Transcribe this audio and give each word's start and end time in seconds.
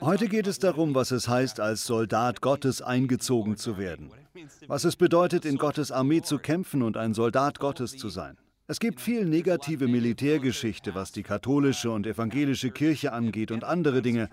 Heute 0.00 0.28
geht 0.28 0.46
es 0.46 0.58
darum, 0.58 0.94
was 0.94 1.10
es 1.10 1.26
heißt, 1.28 1.58
als 1.58 1.84
Soldat 1.84 2.40
Gottes 2.40 2.80
eingezogen 2.80 3.56
zu 3.56 3.76
werden. 3.76 4.10
Was 4.68 4.84
es 4.84 4.94
bedeutet, 4.94 5.44
in 5.44 5.58
Gottes 5.58 5.90
Armee 5.90 6.22
zu 6.22 6.38
kämpfen 6.38 6.82
und 6.82 6.96
ein 6.96 7.12
Soldat 7.12 7.58
Gottes 7.58 7.96
zu 7.96 8.08
sein. 8.08 8.36
Es 8.68 8.78
gibt 8.78 9.00
viel 9.00 9.24
negative 9.24 9.88
Militärgeschichte, 9.88 10.94
was 10.94 11.10
die 11.10 11.22
katholische 11.22 11.90
und 11.90 12.06
evangelische 12.06 12.70
Kirche 12.70 13.12
angeht 13.12 13.50
und 13.50 13.64
andere 13.64 14.02
Dinge. 14.02 14.28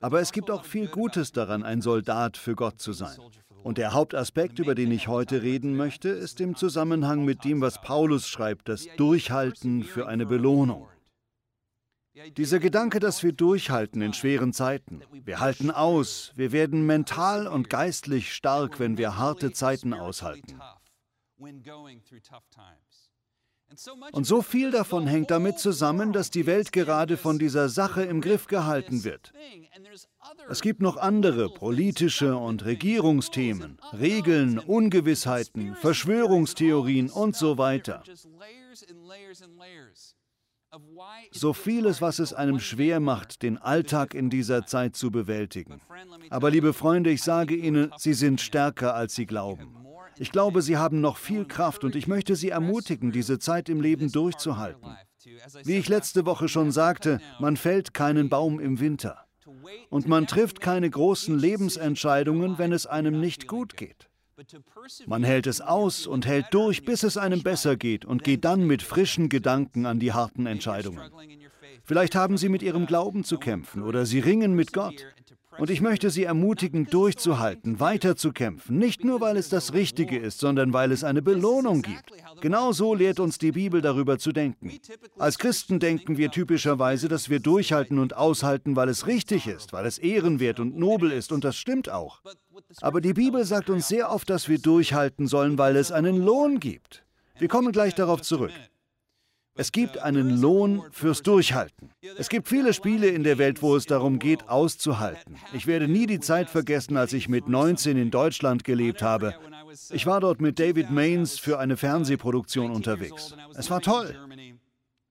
Aber 0.00 0.20
es 0.20 0.32
gibt 0.32 0.50
auch 0.50 0.64
viel 0.64 0.88
Gutes 0.88 1.32
daran, 1.32 1.62
ein 1.62 1.80
Soldat 1.80 2.36
für 2.36 2.54
Gott 2.54 2.80
zu 2.80 2.92
sein. 2.92 3.16
Und 3.62 3.78
der 3.78 3.94
Hauptaspekt, 3.94 4.58
über 4.58 4.74
den 4.74 4.92
ich 4.92 5.08
heute 5.08 5.42
reden 5.42 5.74
möchte, 5.74 6.10
ist 6.10 6.40
im 6.40 6.54
Zusammenhang 6.54 7.24
mit 7.24 7.44
dem, 7.44 7.60
was 7.60 7.80
Paulus 7.80 8.28
schreibt, 8.28 8.68
das 8.68 8.86
Durchhalten 8.96 9.84
für 9.84 10.06
eine 10.06 10.26
Belohnung. 10.26 10.86
Dieser 12.36 12.60
Gedanke, 12.60 12.98
dass 12.98 13.22
wir 13.22 13.32
durchhalten 13.32 14.00
in 14.00 14.14
schweren 14.14 14.52
Zeiten. 14.52 15.02
Wir 15.12 15.40
halten 15.40 15.70
aus, 15.70 16.32
wir 16.34 16.50
werden 16.50 16.86
mental 16.86 17.46
und 17.46 17.68
geistlich 17.68 18.32
stark, 18.32 18.80
wenn 18.80 18.96
wir 18.96 19.18
harte 19.18 19.52
Zeiten 19.52 19.92
aushalten. 19.92 20.58
Und 24.12 24.24
so 24.24 24.42
viel 24.42 24.70
davon 24.70 25.06
hängt 25.06 25.30
damit 25.30 25.58
zusammen, 25.58 26.12
dass 26.12 26.30
die 26.30 26.46
Welt 26.46 26.72
gerade 26.72 27.16
von 27.16 27.38
dieser 27.38 27.68
Sache 27.68 28.02
im 28.04 28.20
Griff 28.20 28.46
gehalten 28.46 29.04
wird. 29.04 29.32
Es 30.48 30.62
gibt 30.62 30.80
noch 30.80 30.96
andere 30.96 31.50
politische 31.50 32.36
und 32.36 32.64
Regierungsthemen, 32.64 33.78
Regeln, 33.92 34.58
Ungewissheiten, 34.58 35.74
Verschwörungstheorien 35.74 37.10
und 37.10 37.36
so 37.36 37.58
weiter. 37.58 38.02
So 41.32 41.52
vieles, 41.52 42.02
was 42.02 42.18
es 42.18 42.32
einem 42.32 42.60
schwer 42.60 43.00
macht, 43.00 43.42
den 43.42 43.58
Alltag 43.58 44.14
in 44.14 44.30
dieser 44.30 44.66
Zeit 44.66 44.96
zu 44.96 45.10
bewältigen. 45.10 45.80
Aber 46.30 46.50
liebe 46.50 46.72
Freunde, 46.72 47.10
ich 47.10 47.22
sage 47.22 47.54
Ihnen, 47.54 47.92
Sie 47.96 48.14
sind 48.14 48.40
stärker, 48.40 48.94
als 48.94 49.14
Sie 49.14 49.26
glauben. 49.26 49.76
Ich 50.18 50.32
glaube, 50.32 50.62
Sie 50.62 50.76
haben 50.76 51.00
noch 51.00 51.18
viel 51.18 51.44
Kraft 51.44 51.84
und 51.84 51.94
ich 51.94 52.06
möchte 52.06 52.36
Sie 52.36 52.50
ermutigen, 52.50 53.12
diese 53.12 53.38
Zeit 53.38 53.68
im 53.68 53.80
Leben 53.80 54.10
durchzuhalten. 54.10 54.96
Wie 55.64 55.76
ich 55.76 55.88
letzte 55.88 56.24
Woche 56.24 56.48
schon 56.48 56.70
sagte, 56.72 57.20
man 57.40 57.56
fällt 57.56 57.94
keinen 57.94 58.28
Baum 58.28 58.60
im 58.60 58.80
Winter. 58.80 59.26
Und 59.90 60.08
man 60.08 60.26
trifft 60.26 60.60
keine 60.60 60.88
großen 60.88 61.38
Lebensentscheidungen, 61.38 62.58
wenn 62.58 62.72
es 62.72 62.86
einem 62.86 63.20
nicht 63.20 63.46
gut 63.46 63.76
geht. 63.76 64.08
Man 65.06 65.24
hält 65.24 65.46
es 65.46 65.60
aus 65.60 66.06
und 66.06 66.26
hält 66.26 66.46
durch, 66.50 66.84
bis 66.84 67.02
es 67.02 67.16
einem 67.16 67.42
besser 67.42 67.76
geht 67.76 68.04
und 68.04 68.22
geht 68.22 68.44
dann 68.44 68.66
mit 68.66 68.82
frischen 68.82 69.28
Gedanken 69.28 69.86
an 69.86 69.98
die 69.98 70.12
harten 70.12 70.46
Entscheidungen. 70.46 71.10
Vielleicht 71.84 72.14
haben 72.14 72.36
Sie 72.36 72.48
mit 72.48 72.62
Ihrem 72.62 72.86
Glauben 72.86 73.24
zu 73.24 73.38
kämpfen 73.38 73.82
oder 73.82 74.04
Sie 74.04 74.18
ringen 74.18 74.54
mit 74.54 74.72
Gott. 74.72 75.06
Und 75.58 75.70
ich 75.70 75.80
möchte 75.80 76.10
Sie 76.10 76.24
ermutigen, 76.24 76.86
durchzuhalten, 76.86 77.80
weiterzukämpfen, 77.80 78.78
nicht 78.78 79.04
nur 79.04 79.20
weil 79.20 79.36
es 79.36 79.48
das 79.48 79.72
Richtige 79.72 80.18
ist, 80.18 80.38
sondern 80.38 80.72
weil 80.72 80.92
es 80.92 81.04
eine 81.04 81.22
Belohnung 81.22 81.82
gibt. 81.82 82.12
Genau 82.40 82.72
so 82.72 82.94
lehrt 82.94 83.20
uns 83.20 83.38
die 83.38 83.52
Bibel 83.52 83.80
darüber 83.80 84.18
zu 84.18 84.32
denken. 84.32 84.72
Als 85.18 85.38
Christen 85.38 85.78
denken 85.78 86.18
wir 86.18 86.30
typischerweise, 86.30 87.08
dass 87.08 87.30
wir 87.30 87.40
durchhalten 87.40 87.98
und 87.98 88.16
aushalten, 88.16 88.76
weil 88.76 88.88
es 88.88 89.06
richtig 89.06 89.46
ist, 89.46 89.72
weil 89.72 89.86
es 89.86 89.98
ehrenwert 89.98 90.60
und 90.60 90.76
nobel 90.76 91.10
ist, 91.10 91.32
und 91.32 91.44
das 91.44 91.56
stimmt 91.56 91.88
auch. 91.90 92.20
Aber 92.80 93.00
die 93.00 93.14
Bibel 93.14 93.44
sagt 93.44 93.70
uns 93.70 93.88
sehr 93.88 94.10
oft, 94.10 94.28
dass 94.28 94.48
wir 94.48 94.58
durchhalten 94.58 95.26
sollen, 95.26 95.58
weil 95.58 95.76
es 95.76 95.92
einen 95.92 96.22
Lohn 96.22 96.60
gibt. 96.60 97.04
Wir 97.38 97.48
kommen 97.48 97.72
gleich 97.72 97.94
darauf 97.94 98.22
zurück. 98.22 98.52
Es 99.56 99.72
gibt 99.72 99.98
einen 99.98 100.40
Lohn 100.40 100.82
fürs 100.90 101.22
Durchhalten. 101.22 101.90
Es 102.18 102.28
gibt 102.28 102.48
viele 102.48 102.72
Spiele 102.72 103.08
in 103.08 103.24
der 103.24 103.38
Welt, 103.38 103.62
wo 103.62 103.74
es 103.76 103.86
darum 103.86 104.18
geht, 104.18 104.48
auszuhalten. 104.48 105.36
Ich 105.52 105.66
werde 105.66 105.88
nie 105.88 106.06
die 106.06 106.20
Zeit 106.20 106.50
vergessen, 106.50 106.96
als 106.96 107.12
ich 107.12 107.28
mit 107.28 107.48
19 107.48 107.96
in 107.96 108.10
Deutschland 108.10 108.64
gelebt 108.64 109.02
habe. 109.02 109.34
Ich 109.90 110.06
war 110.06 110.20
dort 110.20 110.40
mit 110.40 110.58
David 110.58 110.90
Mains 110.90 111.38
für 111.38 111.58
eine 111.58 111.76
Fernsehproduktion 111.76 112.70
unterwegs. 112.70 113.34
Es 113.54 113.70
war 113.70 113.80
toll. 113.80 114.14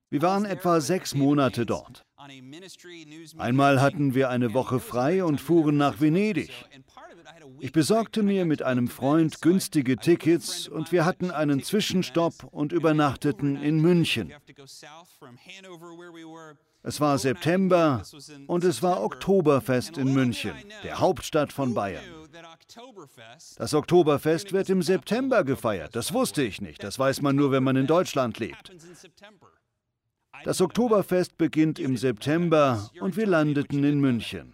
Wir 0.09 0.21
waren 0.21 0.45
etwa 0.45 0.79
sechs 0.79 1.15
Monate 1.15 1.65
dort. 1.65 2.05
Einmal 3.37 3.81
hatten 3.81 4.15
wir 4.15 4.29
eine 4.29 4.53
Woche 4.53 4.79
frei 4.79 5.23
und 5.23 5.41
fuhren 5.41 5.77
nach 5.77 5.99
Venedig. 5.99 6.51
Ich 7.65 7.71
besorgte 7.71 8.21
mir 8.21 8.45
mit 8.45 8.61
einem 8.61 8.87
Freund 8.87 9.41
günstige 9.41 9.97
Tickets 9.97 10.67
und 10.67 10.91
wir 10.91 11.03
hatten 11.03 11.31
einen 11.31 11.63
Zwischenstopp 11.63 12.43
und 12.51 12.71
übernachteten 12.71 13.55
in 13.55 13.81
München. 13.81 14.31
Es 16.83 17.01
war 17.01 17.17
September 17.17 18.03
und 18.45 18.63
es 18.63 18.83
war 18.83 19.03
Oktoberfest 19.03 19.97
in 19.97 20.13
München, 20.13 20.53
der 20.83 20.99
Hauptstadt 20.99 21.51
von 21.51 21.73
Bayern. 21.73 22.03
Das 23.57 23.73
Oktoberfest 23.73 24.53
wird 24.53 24.69
im 24.69 24.83
September 24.83 25.43
gefeiert. 25.43 25.95
Das 25.95 26.13
wusste 26.13 26.43
ich 26.43 26.61
nicht. 26.61 26.83
Das 26.83 26.99
weiß 26.99 27.23
man 27.23 27.35
nur, 27.35 27.49
wenn 27.49 27.63
man 27.63 27.77
in 27.77 27.87
Deutschland 27.87 28.37
lebt. 28.37 28.71
Das 30.43 30.61
Oktoberfest 30.61 31.37
beginnt 31.37 31.79
im 31.79 31.97
September 31.97 32.89
und 32.99 33.17
wir 33.17 33.25
landeten 33.25 33.83
in 33.83 33.99
München. 33.99 34.53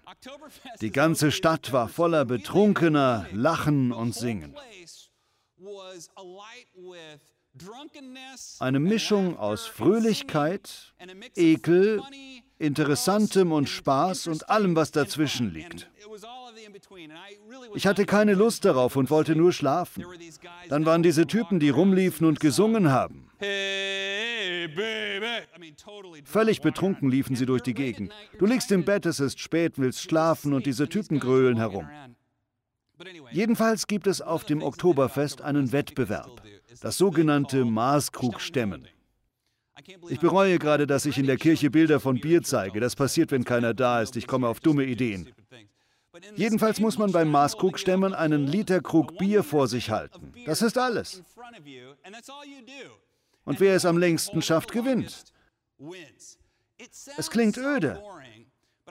Die 0.82 0.92
ganze 0.92 1.32
Stadt 1.32 1.74
war 1.74 1.88
voller 1.88 2.26
Betrunkener, 2.26 3.26
Lachen 3.34 3.92
und 3.92 4.14
Singen. 4.14 4.56
Eine 8.60 8.80
Mischung 8.80 9.38
aus 9.38 9.66
Fröhlichkeit, 9.66 10.94
Ekel, 11.36 12.02
Interessantem 12.58 13.52
und 13.52 13.68
Spaß 13.68 14.28
und 14.28 14.50
allem, 14.50 14.76
was 14.76 14.92
dazwischen 14.92 15.52
liegt. 15.52 15.90
Ich 17.76 17.88
hatte 17.88 18.06
keine 18.06 18.34
Lust 18.34 18.66
darauf 18.66 18.96
und 18.96 19.10
wollte 19.10 19.36
nur 19.36 19.52
schlafen. 19.52 20.06
Dann 20.70 20.86
waren 20.86 21.04
diese 21.04 21.28
Typen, 21.28 21.60
die 21.60 21.70
rumliefen 21.70 22.26
und 22.26 22.40
gesungen 22.40 22.92
haben. 22.92 23.31
Völlig 26.26 26.62
betrunken 26.62 27.10
liefen 27.10 27.36
sie 27.36 27.46
durch 27.46 27.62
die 27.62 27.74
Gegend. 27.74 28.14
Du 28.38 28.46
liegst 28.46 28.72
im 28.72 28.86
Bett, 28.86 29.06
es 29.06 29.20
ist 29.20 29.40
spät, 29.40 29.74
willst 29.78 30.02
schlafen 30.02 30.54
und 30.54 30.66
diese 30.66 30.88
Typen 30.88 31.20
grölen 31.20 31.58
herum. 31.58 31.90
Jedenfalls 33.32 33.88
gibt 33.88 34.08
es 34.08 34.22
auf 34.22 34.44
dem 34.44 34.62
Oktoberfest 34.62 35.42
einen 35.42 35.72
Wettbewerb, 35.72 36.44
das 36.82 36.98
sogenannte 36.98 37.66
Maßkrugstemmen. 37.66 38.88
Ich 40.10 40.20
bereue 40.20 40.60
gerade, 40.60 40.86
dass 40.86 41.06
ich 41.06 41.18
in 41.18 41.26
der 41.26 41.38
Kirche 41.38 41.72
Bilder 41.72 42.00
von 42.00 42.20
Bier 42.20 42.44
zeige. 42.44 42.80
Das 42.80 42.96
passiert, 42.96 43.32
wenn 43.32 43.44
keiner 43.44 43.74
da 43.74 44.02
ist. 44.02 44.16
Ich 44.16 44.28
komme 44.28 44.48
auf 44.48 44.60
dumme 44.60 44.84
Ideen. 44.84 45.34
Jedenfalls 46.36 46.80
muss 46.80 46.98
man 46.98 47.12
beim 47.12 47.30
Maßkrugstemmen 47.30 48.14
einen 48.14 48.46
Literkrug 48.46 49.18
Bier 49.18 49.44
vor 49.44 49.68
sich 49.68 49.90
halten. 49.90 50.34
Das 50.46 50.62
ist 50.62 50.78
alles. 50.78 51.24
Und 53.44 53.60
wer 53.60 53.76
es 53.76 53.86
am 53.86 53.98
längsten 53.98 54.42
schafft, 54.42 54.72
gewinnt. 54.72 55.24
Es 57.18 57.30
klingt 57.30 57.58
öde, 57.58 58.02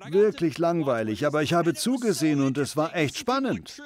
wirklich 0.09 0.59
langweilig, 0.59 1.27
aber 1.27 1.43
ich 1.43 1.53
habe 1.53 1.75
zugesehen 1.75 2.41
und 2.41 2.59
es 2.59 2.77
war 2.77 2.95
echt 2.97 3.19
spannend. 3.19 3.83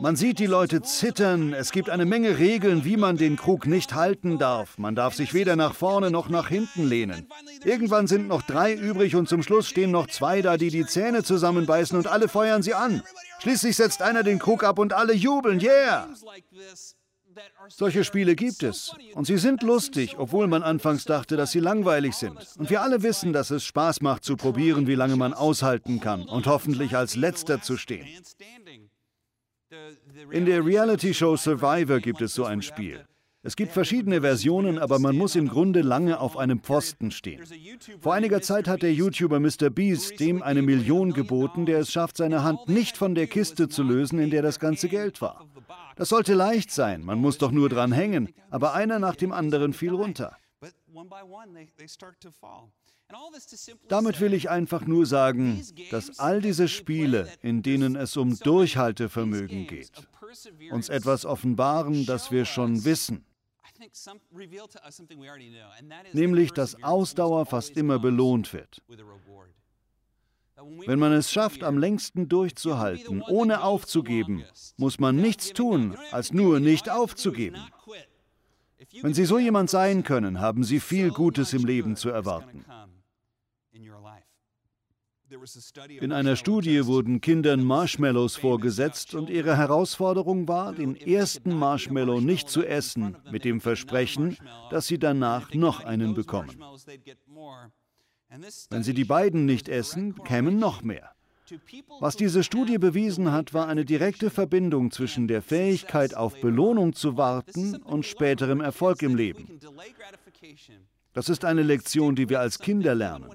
Man 0.00 0.16
sieht 0.16 0.38
die 0.38 0.46
Leute 0.46 0.82
zittern, 0.82 1.52
es 1.52 1.70
gibt 1.72 1.90
eine 1.90 2.06
Menge 2.06 2.38
Regeln, 2.38 2.84
wie 2.84 2.96
man 2.96 3.16
den 3.16 3.36
Krug 3.36 3.66
nicht 3.66 3.94
halten 3.94 4.38
darf. 4.38 4.78
Man 4.78 4.94
darf 4.94 5.14
sich 5.14 5.34
weder 5.34 5.56
nach 5.56 5.74
vorne 5.74 6.10
noch 6.10 6.28
nach 6.28 6.48
hinten 6.48 6.88
lehnen. 6.88 7.28
Irgendwann 7.64 8.06
sind 8.06 8.28
noch 8.28 8.42
drei 8.42 8.74
übrig 8.74 9.16
und 9.16 9.28
zum 9.28 9.42
Schluss 9.42 9.68
stehen 9.68 9.90
noch 9.90 10.06
zwei 10.06 10.42
da, 10.42 10.56
die 10.56 10.70
die 10.70 10.86
Zähne 10.86 11.22
zusammenbeißen 11.22 11.96
und 11.96 12.06
alle 12.06 12.28
feuern 12.28 12.62
sie 12.62 12.74
an. 12.74 13.02
Schließlich 13.40 13.76
setzt 13.76 14.02
einer 14.02 14.22
den 14.22 14.38
Krug 14.38 14.64
ab 14.64 14.78
und 14.78 14.92
alle 14.92 15.12
jubeln, 15.14 15.60
yeah! 15.60 16.08
Solche 17.68 18.04
Spiele 18.04 18.34
gibt 18.34 18.62
es. 18.62 18.94
Und 19.14 19.26
sie 19.26 19.38
sind 19.38 19.62
lustig, 19.62 20.16
obwohl 20.18 20.46
man 20.46 20.62
anfangs 20.62 21.04
dachte, 21.04 21.36
dass 21.36 21.52
sie 21.52 21.60
langweilig 21.60 22.14
sind. 22.14 22.36
Und 22.58 22.70
wir 22.70 22.82
alle 22.82 23.02
wissen, 23.02 23.32
dass 23.32 23.50
es 23.50 23.64
Spaß 23.64 24.00
macht 24.00 24.24
zu 24.24 24.36
probieren, 24.36 24.86
wie 24.86 24.94
lange 24.94 25.16
man 25.16 25.34
aushalten 25.34 26.00
kann 26.00 26.22
und 26.22 26.46
hoffentlich 26.46 26.96
als 26.96 27.16
letzter 27.16 27.62
zu 27.62 27.76
stehen. 27.76 28.06
In 30.30 30.46
der 30.46 30.64
Reality-Show 30.64 31.36
Survivor 31.36 32.00
gibt 32.00 32.20
es 32.22 32.34
so 32.34 32.44
ein 32.44 32.62
Spiel. 32.62 33.04
Es 33.42 33.56
gibt 33.56 33.72
verschiedene 33.72 34.20
Versionen, 34.20 34.78
aber 34.78 34.98
man 34.98 35.16
muss 35.16 35.34
im 35.34 35.48
Grunde 35.48 35.80
lange 35.80 36.20
auf 36.20 36.36
einem 36.36 36.60
Pfosten 36.60 37.10
stehen. 37.10 37.42
Vor 38.00 38.12
einiger 38.12 38.42
Zeit 38.42 38.68
hat 38.68 38.82
der 38.82 38.92
YouTuber 38.92 39.40
Mr. 39.40 39.70
Beast 39.70 40.20
dem 40.20 40.42
eine 40.42 40.60
Million 40.60 41.14
geboten, 41.14 41.64
der 41.64 41.78
es 41.78 41.90
schafft, 41.90 42.18
seine 42.18 42.42
Hand 42.42 42.68
nicht 42.68 42.98
von 42.98 43.14
der 43.14 43.28
Kiste 43.28 43.70
zu 43.70 43.82
lösen, 43.82 44.18
in 44.18 44.28
der 44.28 44.42
das 44.42 44.58
ganze 44.58 44.90
Geld 44.90 45.22
war. 45.22 45.46
Das 45.96 46.08
sollte 46.08 46.34
leicht 46.34 46.70
sein, 46.70 47.04
man 47.04 47.18
muss 47.18 47.38
doch 47.38 47.50
nur 47.50 47.68
dran 47.68 47.92
hängen, 47.92 48.32
aber 48.50 48.74
einer 48.74 48.98
nach 48.98 49.16
dem 49.16 49.32
anderen 49.32 49.72
fiel 49.72 49.94
runter. 49.94 50.36
Damit 53.88 54.20
will 54.20 54.34
ich 54.34 54.50
einfach 54.50 54.86
nur 54.86 55.06
sagen, 55.06 55.64
dass 55.90 56.18
all 56.18 56.40
diese 56.40 56.68
Spiele, 56.68 57.28
in 57.42 57.62
denen 57.62 57.96
es 57.96 58.16
um 58.16 58.38
Durchhaltevermögen 58.38 59.66
geht, 59.66 59.90
uns 60.70 60.88
etwas 60.88 61.26
offenbaren, 61.26 62.06
das 62.06 62.30
wir 62.30 62.44
schon 62.44 62.84
wissen. 62.84 63.24
Nämlich, 66.12 66.52
dass 66.52 66.82
Ausdauer 66.82 67.46
fast 67.46 67.76
immer 67.76 67.98
belohnt 67.98 68.52
wird. 68.52 68.82
Wenn 70.86 70.98
man 70.98 71.12
es 71.12 71.30
schafft, 71.30 71.62
am 71.62 71.78
längsten 71.78 72.28
durchzuhalten, 72.28 73.22
ohne 73.22 73.62
aufzugeben, 73.62 74.44
muss 74.76 74.98
man 74.98 75.16
nichts 75.16 75.52
tun, 75.52 75.96
als 76.10 76.32
nur 76.32 76.60
nicht 76.60 76.90
aufzugeben. 76.90 77.60
Wenn 79.02 79.14
Sie 79.14 79.24
so 79.24 79.38
jemand 79.38 79.70
sein 79.70 80.02
können, 80.02 80.40
haben 80.40 80.64
Sie 80.64 80.80
viel 80.80 81.10
Gutes 81.10 81.52
im 81.52 81.64
Leben 81.64 81.96
zu 81.96 82.08
erwarten. 82.08 82.64
In 86.00 86.10
einer 86.10 86.34
Studie 86.34 86.86
wurden 86.86 87.20
Kindern 87.20 87.62
Marshmallows 87.62 88.36
vorgesetzt 88.36 89.14
und 89.14 89.30
ihre 89.30 89.56
Herausforderung 89.56 90.48
war, 90.48 90.72
den 90.72 90.96
ersten 90.96 91.54
Marshmallow 91.54 92.20
nicht 92.20 92.48
zu 92.48 92.64
essen, 92.64 93.16
mit 93.30 93.44
dem 93.44 93.60
Versprechen, 93.60 94.36
dass 94.70 94.88
sie 94.88 94.98
danach 94.98 95.54
noch 95.54 95.84
einen 95.84 96.14
bekommen. 96.14 96.60
Wenn 98.70 98.82
sie 98.82 98.94
die 98.94 99.04
beiden 99.04 99.44
nicht 99.44 99.68
essen, 99.68 100.14
kämen 100.24 100.58
noch 100.58 100.82
mehr. 100.82 101.10
Was 101.98 102.16
diese 102.16 102.44
Studie 102.44 102.78
bewiesen 102.78 103.32
hat, 103.32 103.52
war 103.52 103.66
eine 103.66 103.84
direkte 103.84 104.30
Verbindung 104.30 104.92
zwischen 104.92 105.26
der 105.26 105.42
Fähigkeit, 105.42 106.16
auf 106.16 106.40
Belohnung 106.40 106.92
zu 106.92 107.16
warten 107.16 107.76
und 107.82 108.06
späterem 108.06 108.60
Erfolg 108.60 109.02
im 109.02 109.16
Leben. 109.16 109.58
Das 111.12 111.28
ist 111.28 111.44
eine 111.44 111.64
Lektion, 111.64 112.14
die 112.14 112.28
wir 112.28 112.38
als 112.38 112.60
Kinder 112.60 112.94
lernen. 112.94 113.28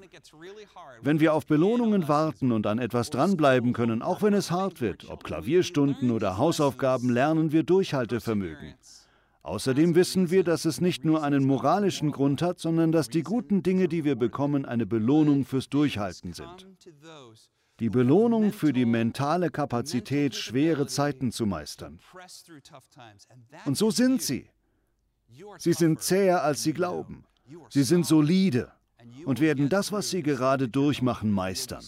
Wenn 1.02 1.20
wir 1.20 1.34
auf 1.34 1.46
Belohnungen 1.46 2.08
warten 2.08 2.50
und 2.52 2.66
an 2.66 2.78
etwas 2.78 3.10
dranbleiben 3.10 3.74
können, 3.74 4.00
auch 4.00 4.22
wenn 4.22 4.32
es 4.32 4.50
hart 4.50 4.80
wird, 4.80 5.10
ob 5.10 5.24
Klavierstunden 5.24 6.10
oder 6.10 6.38
Hausaufgaben, 6.38 7.10
lernen 7.10 7.52
wir 7.52 7.64
Durchhaltevermögen. 7.64 8.74
Außerdem 9.46 9.94
wissen 9.94 10.30
wir, 10.32 10.42
dass 10.42 10.64
es 10.64 10.80
nicht 10.80 11.04
nur 11.04 11.22
einen 11.22 11.44
moralischen 11.46 12.10
Grund 12.10 12.42
hat, 12.42 12.58
sondern 12.58 12.90
dass 12.90 13.08
die 13.08 13.22
guten 13.22 13.62
Dinge, 13.62 13.86
die 13.86 14.02
wir 14.02 14.16
bekommen, 14.16 14.64
eine 14.64 14.86
Belohnung 14.86 15.44
fürs 15.44 15.68
Durchhalten 15.68 16.32
sind. 16.32 16.66
Die 17.78 17.88
Belohnung 17.88 18.52
für 18.52 18.72
die 18.72 18.86
mentale 18.86 19.50
Kapazität, 19.50 20.34
schwere 20.34 20.88
Zeiten 20.88 21.30
zu 21.30 21.46
meistern. 21.46 22.00
Und 23.66 23.76
so 23.76 23.92
sind 23.92 24.20
sie. 24.20 24.50
Sie 25.58 25.74
sind 25.74 26.02
zäher, 26.02 26.42
als 26.42 26.64
sie 26.64 26.72
glauben. 26.72 27.24
Sie 27.68 27.84
sind 27.84 28.04
solide 28.04 28.72
und 29.26 29.38
werden 29.38 29.68
das, 29.68 29.92
was 29.92 30.10
sie 30.10 30.24
gerade 30.24 30.68
durchmachen, 30.68 31.30
meistern. 31.30 31.84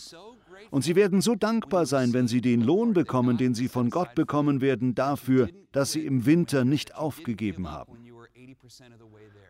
Und 0.70 0.82
sie 0.82 0.96
werden 0.96 1.20
so 1.20 1.34
dankbar 1.34 1.86
sein, 1.86 2.12
wenn 2.12 2.28
sie 2.28 2.40
den 2.40 2.62
Lohn 2.62 2.92
bekommen, 2.92 3.36
den 3.36 3.54
sie 3.54 3.68
von 3.68 3.90
Gott 3.90 4.14
bekommen 4.14 4.60
werden, 4.60 4.94
dafür, 4.94 5.48
dass 5.72 5.92
sie 5.92 6.04
im 6.04 6.26
Winter 6.26 6.64
nicht 6.64 6.94
aufgegeben 6.94 7.70
haben. 7.70 7.98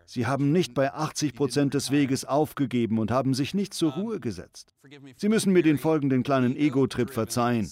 Sie 0.07 0.27
haben 0.27 0.53
nicht 0.53 0.75
bei 0.75 0.93
80 0.93 1.35
Prozent 1.35 1.75
des 1.75 1.91
Weges 1.91 2.25
aufgegeben 2.25 2.99
und 2.99 3.11
haben 3.11 3.35
sich 3.35 3.53
nicht 3.53 3.75
zur 3.75 3.93
Ruhe 3.93 4.21
gesetzt. 4.21 4.73
Sie 5.17 5.29
müssen 5.29 5.53
mir 5.53 5.63
den 5.63 5.79
folgenden 5.79 6.23
kleinen 6.23 6.57
Ego-Trip 6.57 7.11
verzeihen. 7.11 7.71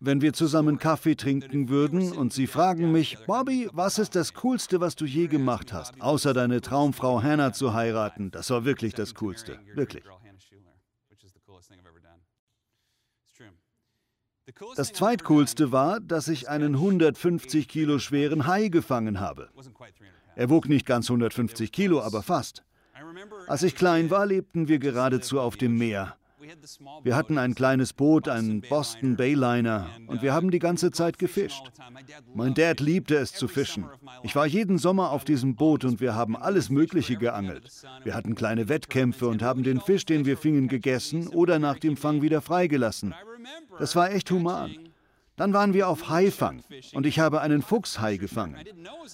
Wenn 0.00 0.20
wir 0.20 0.32
zusammen 0.32 0.78
Kaffee 0.78 1.16
trinken 1.16 1.68
würden 1.68 2.12
und 2.12 2.32
Sie 2.32 2.46
fragen 2.46 2.92
mich, 2.92 3.18
Bobby, 3.26 3.68
was 3.72 3.98
ist 3.98 4.14
das 4.14 4.32
Coolste, 4.34 4.80
was 4.80 4.94
du 4.94 5.04
je 5.04 5.26
gemacht 5.26 5.72
hast, 5.72 6.00
außer 6.00 6.32
deine 6.32 6.60
Traumfrau 6.60 7.20
Hannah 7.20 7.52
zu 7.52 7.74
heiraten? 7.74 8.30
Das 8.30 8.48
war 8.50 8.64
wirklich 8.64 8.94
das 8.94 9.16
Coolste, 9.16 9.58
wirklich. 9.74 10.04
Das 14.76 14.92
zweitcoolste 14.92 15.72
war, 15.72 16.00
dass 16.00 16.28
ich 16.28 16.48
einen 16.48 16.74
150 16.74 17.68
Kilo 17.68 17.98
schweren 17.98 18.46
Hai 18.46 18.68
gefangen 18.68 19.20
habe. 19.20 19.48
Er 20.36 20.50
wog 20.50 20.68
nicht 20.68 20.86
ganz 20.86 21.08
150 21.10 21.72
Kilo, 21.72 22.00
aber 22.00 22.22
fast. 22.22 22.64
Als 23.46 23.62
ich 23.62 23.74
klein 23.74 24.10
war, 24.10 24.26
lebten 24.26 24.68
wir 24.68 24.78
geradezu 24.78 25.40
auf 25.40 25.56
dem 25.56 25.76
Meer. 25.76 26.16
Wir 27.02 27.16
hatten 27.16 27.36
ein 27.36 27.54
kleines 27.54 27.92
Boot, 27.92 28.28
einen 28.28 28.60
Boston 28.62 29.16
Bayliner, 29.16 29.90
und 30.06 30.22
wir 30.22 30.32
haben 30.32 30.50
die 30.50 30.60
ganze 30.60 30.90
Zeit 30.90 31.18
gefischt. 31.18 31.70
Mein 32.34 32.54
Dad 32.54 32.80
liebte 32.80 33.16
es 33.16 33.32
zu 33.32 33.48
fischen. 33.48 33.86
Ich 34.22 34.36
war 34.36 34.46
jeden 34.46 34.78
Sommer 34.78 35.10
auf 35.10 35.24
diesem 35.24 35.56
Boot 35.56 35.84
und 35.84 36.00
wir 36.00 36.14
haben 36.14 36.36
alles 36.36 36.70
Mögliche 36.70 37.16
geangelt. 37.16 37.70
Wir 38.04 38.14
hatten 38.14 38.34
kleine 38.34 38.68
Wettkämpfe 38.68 39.26
und 39.28 39.42
haben 39.42 39.62
den 39.62 39.80
Fisch, 39.80 40.06
den 40.06 40.24
wir 40.24 40.36
fingen, 40.36 40.68
gegessen 40.68 41.28
oder 41.28 41.58
nach 41.58 41.78
dem 41.78 41.96
Fang 41.96 42.22
wieder 42.22 42.40
freigelassen. 42.40 43.14
Das 43.78 43.96
war 43.96 44.10
echt 44.10 44.30
human. 44.30 44.70
Dann 45.36 45.52
waren 45.52 45.72
wir 45.72 45.88
auf 45.88 46.08
Haifang 46.08 46.62
und 46.94 47.06
ich 47.06 47.20
habe 47.20 47.40
einen 47.40 47.62
Fuchshai 47.62 48.16
gefangen. 48.16 48.56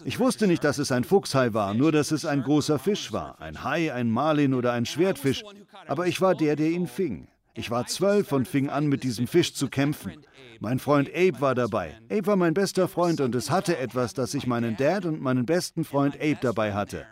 Ich 0.06 0.18
wusste 0.18 0.46
nicht, 0.46 0.64
dass 0.64 0.78
es 0.78 0.90
ein 0.90 1.04
Fuchshai 1.04 1.52
war, 1.52 1.74
nur 1.74 1.92
dass 1.92 2.12
es 2.12 2.24
ein 2.24 2.42
großer 2.42 2.78
Fisch 2.78 3.12
war, 3.12 3.38
ein 3.40 3.62
Hai, 3.62 3.92
ein 3.92 4.10
Marlin 4.10 4.54
oder 4.54 4.72
ein 4.72 4.86
Schwertfisch, 4.86 5.44
aber 5.86 6.06
ich 6.06 6.22
war 6.22 6.34
der, 6.34 6.56
der 6.56 6.70
ihn 6.70 6.86
fing. 6.86 7.28
Ich 7.52 7.70
war 7.70 7.86
zwölf 7.86 8.32
und 8.32 8.48
fing 8.48 8.70
an, 8.70 8.86
mit 8.86 9.04
diesem 9.04 9.26
Fisch 9.26 9.54
zu 9.54 9.68
kämpfen. 9.68 10.14
Mein 10.60 10.78
Freund 10.78 11.10
Abe 11.14 11.40
war 11.40 11.54
dabei. 11.54 11.94
Abe 12.10 12.26
war 12.26 12.36
mein 12.36 12.54
bester 12.54 12.88
Freund 12.88 13.20
und 13.20 13.34
es 13.34 13.50
hatte 13.50 13.76
etwas, 13.76 14.14
dass 14.14 14.32
ich 14.32 14.46
meinen 14.46 14.76
Dad 14.76 15.04
und 15.04 15.20
meinen 15.20 15.44
besten 15.44 15.84
Freund 15.84 16.16
Abe 16.16 16.38
dabei 16.40 16.72
hatte. 16.72 17.04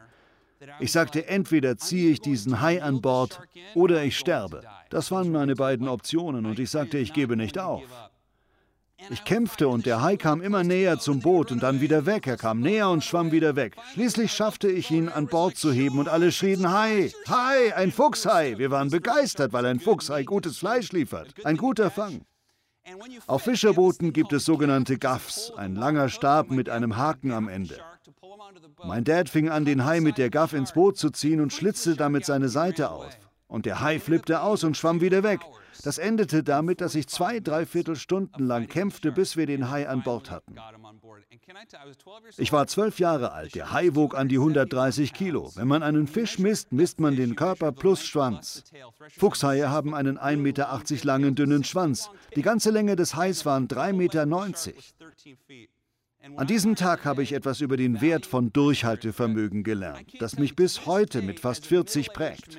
Ich 0.81 0.93
sagte, 0.93 1.27
entweder 1.27 1.77
ziehe 1.77 2.11
ich 2.11 2.21
diesen 2.21 2.61
Hai 2.61 2.83
an 2.83 3.01
Bord 3.01 3.41
oder 3.75 4.05
ich 4.05 4.19
sterbe. 4.19 4.63
Das 4.91 5.11
waren 5.11 5.33
meine 5.33 5.55
beiden 5.55 5.89
Optionen 5.89 6.47
und 6.47 6.59
ich 6.59 6.71
sagte, 6.71 6.99
ich 6.99 7.13
gebe 7.13 7.37
nicht 7.37 7.59
auf. 7.59 7.83
Ich 9.11 9.25
kämpfte 9.25 9.69
und 9.69 9.85
der 9.85 10.01
Hai 10.03 10.17
kam 10.17 10.41
immer 10.41 10.63
näher 10.63 10.99
zum 10.99 11.21
Boot 11.21 11.51
und 11.51 11.63
dann 11.63 11.81
wieder 11.81 12.07
weg. 12.07 12.27
Er 12.27 12.37
kam 12.37 12.61
näher 12.61 12.89
und 12.89 13.03
schwamm 13.03 13.33
wieder 13.33 13.57
weg. 13.57 13.77
Schließlich 13.95 14.33
schaffte 14.33 14.69
ich 14.71 14.91
ihn 14.91 15.09
an 15.09 15.27
Bord 15.27 15.57
zu 15.57 15.73
heben 15.73 15.99
und 15.99 16.09
alle 16.09 16.31
schrien 16.31 16.71
Hai, 16.71 17.11
Hai, 17.29 17.75
ein 17.75 17.91
Fuchshai. 17.91 18.59
Wir 18.59 18.71
waren 18.71 18.91
begeistert, 18.91 19.53
weil 19.53 19.67
ein 19.67 19.81
Fuchshai 19.81 20.23
gutes 20.23 20.59
Fleisch 20.59 20.93
liefert. 20.93 21.35
Ein 21.45 21.57
guter 21.57 21.91
Fang. 21.91 22.25
Auf 23.27 23.43
Fischerbooten 23.43 24.13
gibt 24.13 24.33
es 24.33 24.45
sogenannte 24.45 24.99
Gaffs, 24.99 25.53
ein 25.57 25.75
langer 25.77 26.09
Stab 26.09 26.51
mit 26.51 26.69
einem 26.69 26.97
Haken 26.97 27.33
am 27.33 27.49
Ende. 27.49 27.79
Mein 28.85 29.05
Dad 29.05 29.29
fing 29.29 29.49
an, 29.49 29.65
den 29.65 29.85
Hai 29.85 30.01
mit 30.01 30.19
der 30.19 30.31
Gaff 30.31 30.53
ins 30.53 30.73
Boot 30.73 30.97
zu 30.97 31.11
ziehen 31.11 31.41
und 31.41 31.53
schlitzte 31.53 31.97
damit 31.97 32.25
seine 32.25 32.49
Seite 32.49 32.91
auf. 32.91 33.17
Und 33.47 33.67
der 33.67 33.81
Hai 33.81 34.01
flippte 34.01 34.41
aus 34.41 34.65
und 34.65 34.77
schwamm 34.77 35.01
wieder 35.01 35.23
weg. 35.23 35.41
Das 35.85 35.99
endete 35.99 36.43
damit, 36.43 36.81
dass 36.81 36.95
ich 36.95 37.07
zwei, 37.09 37.41
dreiviertel 37.41 37.97
Stunden 37.97 38.47
lang 38.47 38.69
kämpfte, 38.69 39.13
bis 39.13 39.37
wir 39.37 39.47
den 39.47 39.69
Hai 39.69 39.89
an 39.89 40.03
Bord 40.03 40.31
hatten. 40.31 40.55
Ich 42.39 42.53
war 42.53 42.67
zwölf 42.67 42.99
Jahre 42.99 43.33
alt. 43.33 43.55
Der 43.55 43.73
Hai 43.73 43.95
wog 43.95 44.17
an 44.17 44.29
die 44.29 44.39
130 44.39 45.13
Kilo. 45.13 45.51
Wenn 45.55 45.69
man 45.69 45.83
einen 45.83 46.07
Fisch 46.07 46.39
misst, 46.39 46.73
misst 46.73 47.01
man 47.01 47.17
den 47.17 47.37
Körper 47.37 47.73
plus 47.73 48.05
Schwanz. 48.05 48.65
Fuchshaie 49.19 49.69
haben 49.69 49.95
einen 49.95 50.19
1,80 50.19 50.37
Meter 50.37 50.81
langen, 51.03 51.35
dünnen 51.35 51.65
Schwanz. 51.65 52.11
Die 52.37 52.43
ganze 52.43 52.71
Länge 52.71 52.97
des 52.97 53.17
Hais 53.17 53.45
waren 53.45 53.69
3,90 53.69 53.93
Meter. 53.93 54.27
An 56.37 56.47
diesem 56.47 56.77
Tag 56.77 57.05
habe 57.05 57.23
ich 57.23 57.33
etwas 57.33 57.61
über 57.61 57.77
den 57.77 58.01
Wert 58.01 58.27
von 58.27 58.53
Durchhaltevermögen 58.53 59.65
gelernt, 59.65 60.13
das 60.21 60.39
mich 60.39 60.55
bis 60.55 60.87
heute 60.87 61.21
mit 61.21 61.41
fast 61.41 61.67
40 61.67 62.13
prägt. 62.13 62.57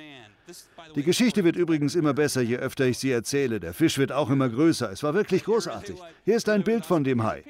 Die 0.94 1.02
Geschichte 1.02 1.44
wird 1.44 1.56
übrigens 1.56 1.94
immer 1.94 2.12
besser, 2.12 2.42
je 2.42 2.56
öfter 2.56 2.86
ich 2.86 2.98
sie 2.98 3.10
erzähle. 3.10 3.60
Der 3.60 3.72
Fisch 3.72 3.96
wird 3.96 4.12
auch 4.12 4.28
immer 4.28 4.50
größer. 4.50 4.92
Es 4.92 5.02
war 5.02 5.14
wirklich 5.14 5.44
großartig. 5.44 5.96
Hier 6.24 6.36
ist 6.36 6.48
ein 6.50 6.62
Bild 6.62 6.84
von 6.84 7.04
dem 7.04 7.22
Hai. 7.22 7.42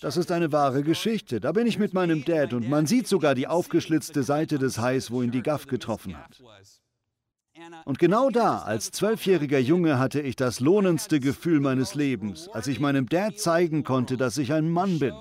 Das 0.00 0.16
ist 0.16 0.30
eine 0.30 0.52
wahre 0.52 0.82
Geschichte. 0.82 1.40
Da 1.40 1.50
bin 1.50 1.66
ich 1.66 1.78
mit 1.78 1.92
meinem 1.94 2.24
Dad 2.24 2.52
und 2.52 2.68
man 2.68 2.86
sieht 2.86 3.08
sogar 3.08 3.34
die 3.34 3.48
aufgeschlitzte 3.48 4.22
Seite 4.22 4.58
des 4.58 4.78
Hais, 4.78 5.10
wo 5.10 5.22
ihn 5.22 5.32
die 5.32 5.42
Gaff 5.42 5.66
getroffen 5.66 6.16
hat. 6.16 6.40
Und 7.84 7.98
genau 7.98 8.30
da, 8.30 8.58
als 8.58 8.92
zwölfjähriger 8.92 9.58
Junge, 9.58 9.98
hatte 9.98 10.20
ich 10.20 10.36
das 10.36 10.60
lohnendste 10.60 11.20
Gefühl 11.20 11.60
meines 11.60 11.94
Lebens, 11.94 12.48
als 12.48 12.68
ich 12.68 12.78
meinem 12.78 13.08
Dad 13.08 13.38
zeigen 13.38 13.82
konnte, 13.82 14.16
dass 14.16 14.38
ich 14.38 14.52
ein 14.52 14.70
Mann 14.70 14.98
bin. 14.98 15.14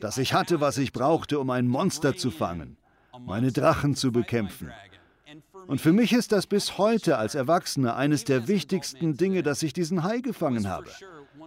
Dass 0.00 0.18
ich 0.18 0.32
hatte, 0.32 0.60
was 0.60 0.78
ich 0.78 0.92
brauchte, 0.92 1.38
um 1.38 1.50
ein 1.50 1.66
Monster 1.66 2.16
zu 2.16 2.30
fangen 2.30 2.76
meine 3.18 3.52
Drachen 3.52 3.94
zu 3.94 4.12
bekämpfen. 4.12 4.70
Und 5.66 5.80
für 5.80 5.92
mich 5.92 6.12
ist 6.12 6.32
das 6.32 6.46
bis 6.46 6.78
heute 6.78 7.18
als 7.18 7.34
Erwachsener 7.34 7.96
eines 7.96 8.24
der 8.24 8.48
wichtigsten 8.48 9.16
Dinge, 9.16 9.42
dass 9.42 9.62
ich 9.62 9.72
diesen 9.72 10.02
Hai 10.02 10.20
gefangen 10.20 10.68
habe. 10.68 10.90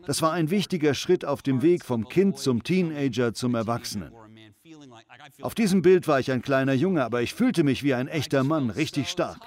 Das 0.06 0.22
war 0.22 0.32
ein 0.32 0.50
wichtiger 0.50 0.94
Schritt 0.94 1.26
auf 1.26 1.42
dem 1.42 1.62
Weg 1.62 1.84
vom 1.84 2.08
Kind 2.08 2.38
zum 2.38 2.64
Teenager 2.64 3.34
zum 3.34 3.56
Erwachsenen. 3.56 4.14
Auf 5.42 5.56
diesem 5.56 5.82
Bild 5.82 6.08
war 6.08 6.20
ich 6.20 6.32
ein 6.32 6.42
kleiner 6.42 6.74
Junge, 6.74 7.04
aber 7.04 7.22
ich 7.22 7.34
fühlte 7.34 7.64
mich 7.64 7.84
wie 7.84 7.94
ein 7.94 8.08
echter 8.08 8.44
Mann, 8.44 8.70
richtig 8.70 9.10
stark. 9.10 9.40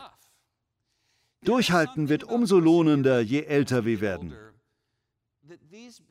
Durchhalten 1.45 2.09
wird 2.09 2.25
umso 2.25 2.59
lohnender, 2.59 3.21
je 3.21 3.43
älter 3.43 3.85
wir 3.85 4.01
werden. 4.01 4.35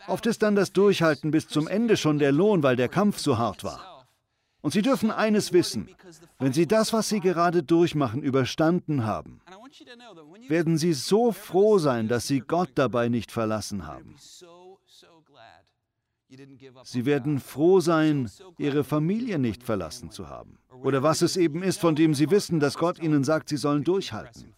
Oft 0.07 0.25
ist 0.25 0.41
dann 0.41 0.55
das 0.55 0.71
Durchhalten 0.71 1.31
bis 1.31 1.47
zum 1.47 1.67
Ende 1.67 1.97
schon 1.97 2.19
der 2.19 2.31
Lohn, 2.31 2.63
weil 2.63 2.75
der 2.75 2.89
Kampf 2.89 3.17
so 3.17 3.37
hart 3.37 3.63
war. 3.63 4.07
Und 4.61 4.71
Sie 4.71 4.81
dürfen 4.81 5.11
eines 5.11 5.53
wissen, 5.53 5.89
wenn 6.39 6.53
Sie 6.53 6.67
das, 6.67 6.91
was 6.91 7.09
Sie 7.09 7.19
gerade 7.19 7.61
durchmachen, 7.61 8.23
überstanden 8.23 9.05
haben, 9.05 9.41
werden 10.47 10.77
Sie 10.77 10.93
so 10.93 11.31
froh 11.31 11.77
sein, 11.77 12.07
dass 12.07 12.25
Sie 12.27 12.39
Gott 12.39 12.71
dabei 12.75 13.09
nicht 13.09 13.31
verlassen 13.31 13.85
haben. 13.85 14.15
Sie 16.83 17.05
werden 17.05 17.39
froh 17.39 17.79
sein, 17.79 18.29
ihre 18.57 18.83
Familie 18.83 19.39
nicht 19.39 19.63
verlassen 19.63 20.11
zu 20.11 20.29
haben. 20.29 20.57
Oder 20.83 21.03
was 21.03 21.21
es 21.21 21.37
eben 21.37 21.63
ist, 21.63 21.79
von 21.79 21.95
dem 21.95 22.13
sie 22.13 22.31
wissen, 22.31 22.59
dass 22.59 22.77
Gott 22.77 22.99
ihnen 22.99 23.23
sagt, 23.23 23.49
sie 23.49 23.57
sollen 23.57 23.83
durchhalten. 23.83 24.53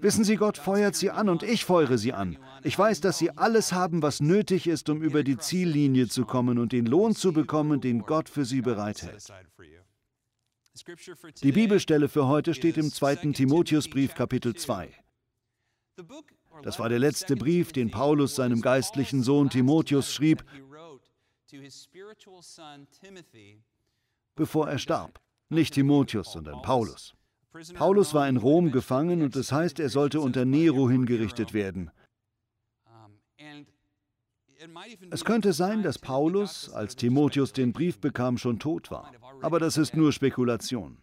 Wissen 0.00 0.24
Sie, 0.24 0.36
Gott 0.36 0.58
feuert 0.58 0.94
sie 0.94 1.10
an 1.10 1.28
und 1.28 1.42
ich 1.42 1.64
feuere 1.64 1.98
sie 1.98 2.12
an. 2.12 2.38
Ich 2.62 2.78
weiß, 2.78 3.00
dass 3.00 3.18
sie 3.18 3.30
alles 3.36 3.72
haben, 3.72 4.02
was 4.02 4.20
nötig 4.20 4.66
ist, 4.66 4.88
um 4.88 5.02
über 5.02 5.22
die 5.24 5.38
Ziellinie 5.38 6.08
zu 6.08 6.24
kommen 6.24 6.58
und 6.58 6.72
den 6.72 6.86
Lohn 6.86 7.14
zu 7.14 7.32
bekommen, 7.32 7.80
den 7.80 8.00
Gott 8.02 8.28
für 8.28 8.44
sie 8.44 8.60
bereithält. 8.60 9.32
Die 11.42 11.52
Bibelstelle 11.52 12.08
für 12.08 12.26
heute 12.26 12.52
steht 12.52 12.76
im 12.76 12.90
2. 12.90 13.32
Timotheusbrief 13.32 14.14
Kapitel 14.14 14.54
2. 14.54 14.90
Das 16.62 16.78
war 16.78 16.88
der 16.88 16.98
letzte 16.98 17.36
Brief, 17.36 17.72
den 17.72 17.90
Paulus 17.90 18.34
seinem 18.34 18.60
geistlichen 18.60 19.22
Sohn 19.22 19.50
Timotheus 19.50 20.12
schrieb, 20.12 20.44
bevor 24.34 24.68
er 24.68 24.78
starb. 24.78 25.20
Nicht 25.48 25.74
Timotheus, 25.74 26.32
sondern 26.32 26.60
Paulus. 26.62 27.14
Paulus 27.74 28.14
war 28.14 28.28
in 28.28 28.36
Rom 28.36 28.72
gefangen 28.72 29.22
und 29.22 29.36
es 29.36 29.48
das 29.48 29.52
heißt, 29.52 29.80
er 29.80 29.88
sollte 29.88 30.20
unter 30.20 30.44
Nero 30.44 30.88
hingerichtet 30.90 31.54
werden. 31.54 31.90
Es 35.10 35.24
könnte 35.24 35.52
sein, 35.52 35.82
dass 35.82 35.98
Paulus, 35.98 36.72
als 36.72 36.96
Timotheus 36.96 37.52
den 37.52 37.72
Brief 37.72 38.00
bekam, 38.00 38.38
schon 38.38 38.58
tot 38.58 38.90
war. 38.90 39.12
Aber 39.42 39.58
das 39.58 39.76
ist 39.76 39.94
nur 39.94 40.12
Spekulation. 40.12 40.98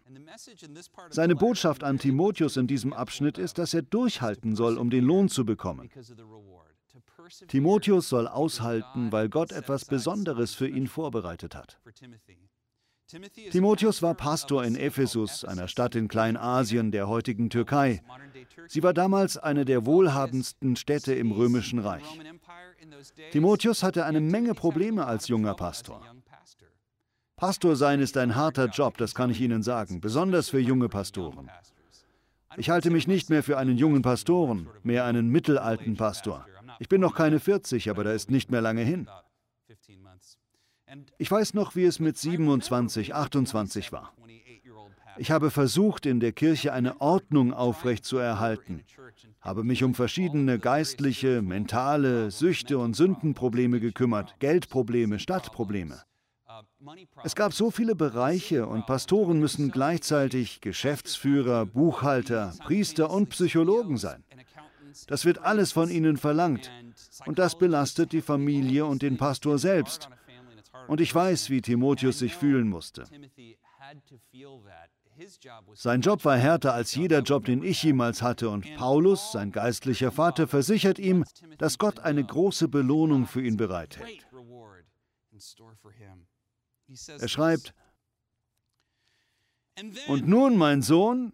Seine 1.10 1.36
Botschaft 1.36 1.84
an 1.84 1.98
Timotheus 1.98 2.56
in 2.56 2.66
diesem 2.66 2.92
Abschnitt 2.92 3.38
ist, 3.38 3.58
dass 3.58 3.74
er 3.74 3.82
durchhalten 3.82 4.56
soll, 4.56 4.78
um 4.78 4.90
den 4.90 5.04
Lohn 5.04 5.28
zu 5.28 5.44
bekommen. 5.44 5.90
Timotheus 7.48 8.08
soll 8.08 8.26
aushalten, 8.26 9.12
weil 9.12 9.28
Gott 9.28 9.52
etwas 9.52 9.84
Besonderes 9.84 10.54
für 10.54 10.68
ihn 10.68 10.88
vorbereitet 10.88 11.54
hat. 11.54 11.80
Timotheus 13.50 14.02
war 14.02 14.14
Pastor 14.14 14.64
in 14.64 14.74
Ephesus, 14.74 15.44
einer 15.44 15.68
Stadt 15.68 15.94
in 15.94 16.08
Kleinasien 16.08 16.90
der 16.92 17.08
heutigen 17.08 17.50
Türkei. 17.50 18.02
Sie 18.68 18.82
war 18.82 18.94
damals 18.94 19.36
eine 19.36 19.64
der 19.64 19.84
wohlhabendsten 19.84 20.76
Städte 20.76 21.14
im 21.14 21.30
römischen 21.32 21.78
Reich. 21.78 22.04
Timotheus 23.32 23.82
hatte 23.82 24.06
eine 24.06 24.20
Menge 24.20 24.54
Probleme 24.54 25.06
als 25.06 25.28
junger 25.28 25.54
Pastor. 25.54 26.02
Pastor 27.36 27.76
sein 27.76 28.00
ist 28.00 28.16
ein 28.16 28.36
harter 28.36 28.68
Job, 28.68 28.96
das 28.98 29.14
kann 29.14 29.30
ich 29.30 29.40
Ihnen 29.40 29.62
sagen, 29.62 30.00
besonders 30.00 30.48
für 30.48 30.60
junge 30.60 30.88
Pastoren. 30.88 31.50
Ich 32.56 32.70
halte 32.70 32.90
mich 32.90 33.08
nicht 33.08 33.30
mehr 33.30 33.42
für 33.42 33.58
einen 33.58 33.76
jungen 33.76 34.02
Pastoren, 34.02 34.68
mehr 34.82 35.04
einen 35.04 35.28
mittelalten 35.28 35.96
Pastor. 35.96 36.46
Ich 36.78 36.88
bin 36.88 37.00
noch 37.00 37.14
keine 37.14 37.40
40, 37.40 37.90
aber 37.90 38.04
da 38.04 38.12
ist 38.12 38.30
nicht 38.30 38.50
mehr 38.50 38.60
lange 38.60 38.82
hin. 38.82 39.08
Ich 41.18 41.30
weiß 41.30 41.54
noch, 41.54 41.76
wie 41.76 41.84
es 41.84 42.00
mit 42.00 42.18
27, 42.18 43.14
28 43.14 43.92
war. 43.92 44.12
Ich 45.18 45.30
habe 45.30 45.50
versucht, 45.50 46.06
in 46.06 46.20
der 46.20 46.32
Kirche 46.32 46.72
eine 46.72 47.00
Ordnung 47.00 47.52
aufrechtzuerhalten, 47.52 48.82
habe 49.40 49.62
mich 49.62 49.84
um 49.84 49.94
verschiedene 49.94 50.58
geistliche, 50.58 51.42
mentale, 51.42 52.30
Süchte 52.30 52.78
und 52.78 52.94
Sündenprobleme 52.94 53.78
gekümmert, 53.78 54.36
Geldprobleme, 54.38 55.18
Stadtprobleme. 55.18 56.02
Es 57.24 57.34
gab 57.34 57.52
so 57.52 57.70
viele 57.70 57.94
Bereiche 57.94 58.66
und 58.66 58.86
Pastoren 58.86 59.38
müssen 59.38 59.70
gleichzeitig 59.70 60.60
Geschäftsführer, 60.60 61.66
Buchhalter, 61.66 62.54
Priester 62.64 63.10
und 63.10 63.28
Psychologen 63.30 63.98
sein. 63.98 64.24
Das 65.06 65.24
wird 65.24 65.38
alles 65.38 65.72
von 65.72 65.90
ihnen 65.90 66.16
verlangt 66.16 66.70
und 67.26 67.38
das 67.38 67.56
belastet 67.56 68.12
die 68.12 68.22
Familie 68.22 68.86
und 68.86 69.02
den 69.02 69.16
Pastor 69.16 69.58
selbst. 69.58 70.08
Und 70.88 71.00
ich 71.00 71.14
weiß, 71.14 71.50
wie 71.50 71.60
Timotheus 71.60 72.18
sich 72.18 72.34
fühlen 72.34 72.68
musste. 72.68 73.04
Sein 75.74 76.00
Job 76.00 76.24
war 76.24 76.36
härter 76.36 76.74
als 76.74 76.94
jeder 76.94 77.20
Job, 77.20 77.44
den 77.44 77.62
ich 77.62 77.82
jemals 77.82 78.22
hatte, 78.22 78.48
und 78.48 78.74
Paulus, 78.76 79.32
sein 79.32 79.52
geistlicher 79.52 80.10
Vater, 80.10 80.48
versichert 80.48 80.98
ihm, 80.98 81.24
dass 81.58 81.78
Gott 81.78 82.00
eine 82.00 82.24
große 82.24 82.68
Belohnung 82.68 83.26
für 83.26 83.42
ihn 83.42 83.56
bereithält. 83.56 84.26
Er 87.18 87.28
schreibt, 87.28 87.74
und 90.06 90.28
nun, 90.28 90.56
mein 90.56 90.82
Sohn, 90.82 91.32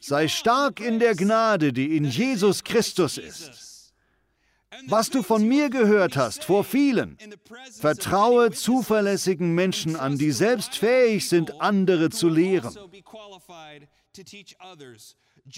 sei 0.00 0.28
stark 0.28 0.80
in 0.80 0.98
der 0.98 1.14
Gnade, 1.14 1.72
die 1.72 1.96
in 1.96 2.04
Jesus 2.04 2.64
Christus 2.64 3.18
ist. 3.18 3.69
Was 4.86 5.10
du 5.10 5.22
von 5.22 5.46
mir 5.46 5.68
gehört 5.68 6.16
hast 6.16 6.44
vor 6.44 6.64
vielen, 6.64 7.18
vertraue 7.80 8.52
zuverlässigen 8.52 9.54
Menschen 9.54 9.96
an, 9.96 10.16
die 10.16 10.30
selbst 10.30 10.76
fähig 10.76 11.28
sind, 11.28 11.60
andere 11.60 12.10
zu 12.10 12.28
lehren. 12.28 12.74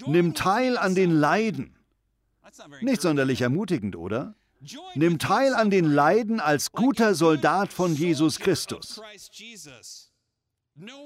Nimm 0.07 0.33
teil 0.33 0.77
an 0.77 0.95
den 0.95 1.11
Leiden. 1.11 1.75
Nicht 2.81 3.01
sonderlich 3.01 3.41
ermutigend, 3.41 3.95
oder? 3.95 4.35
Nimm 4.95 5.19
teil 5.19 5.53
an 5.53 5.69
den 5.69 5.85
Leiden 5.85 6.39
als 6.39 6.71
guter 6.71 7.15
Soldat 7.15 7.73
von 7.73 7.95
Jesus 7.95 8.39
Christus. 8.39 9.01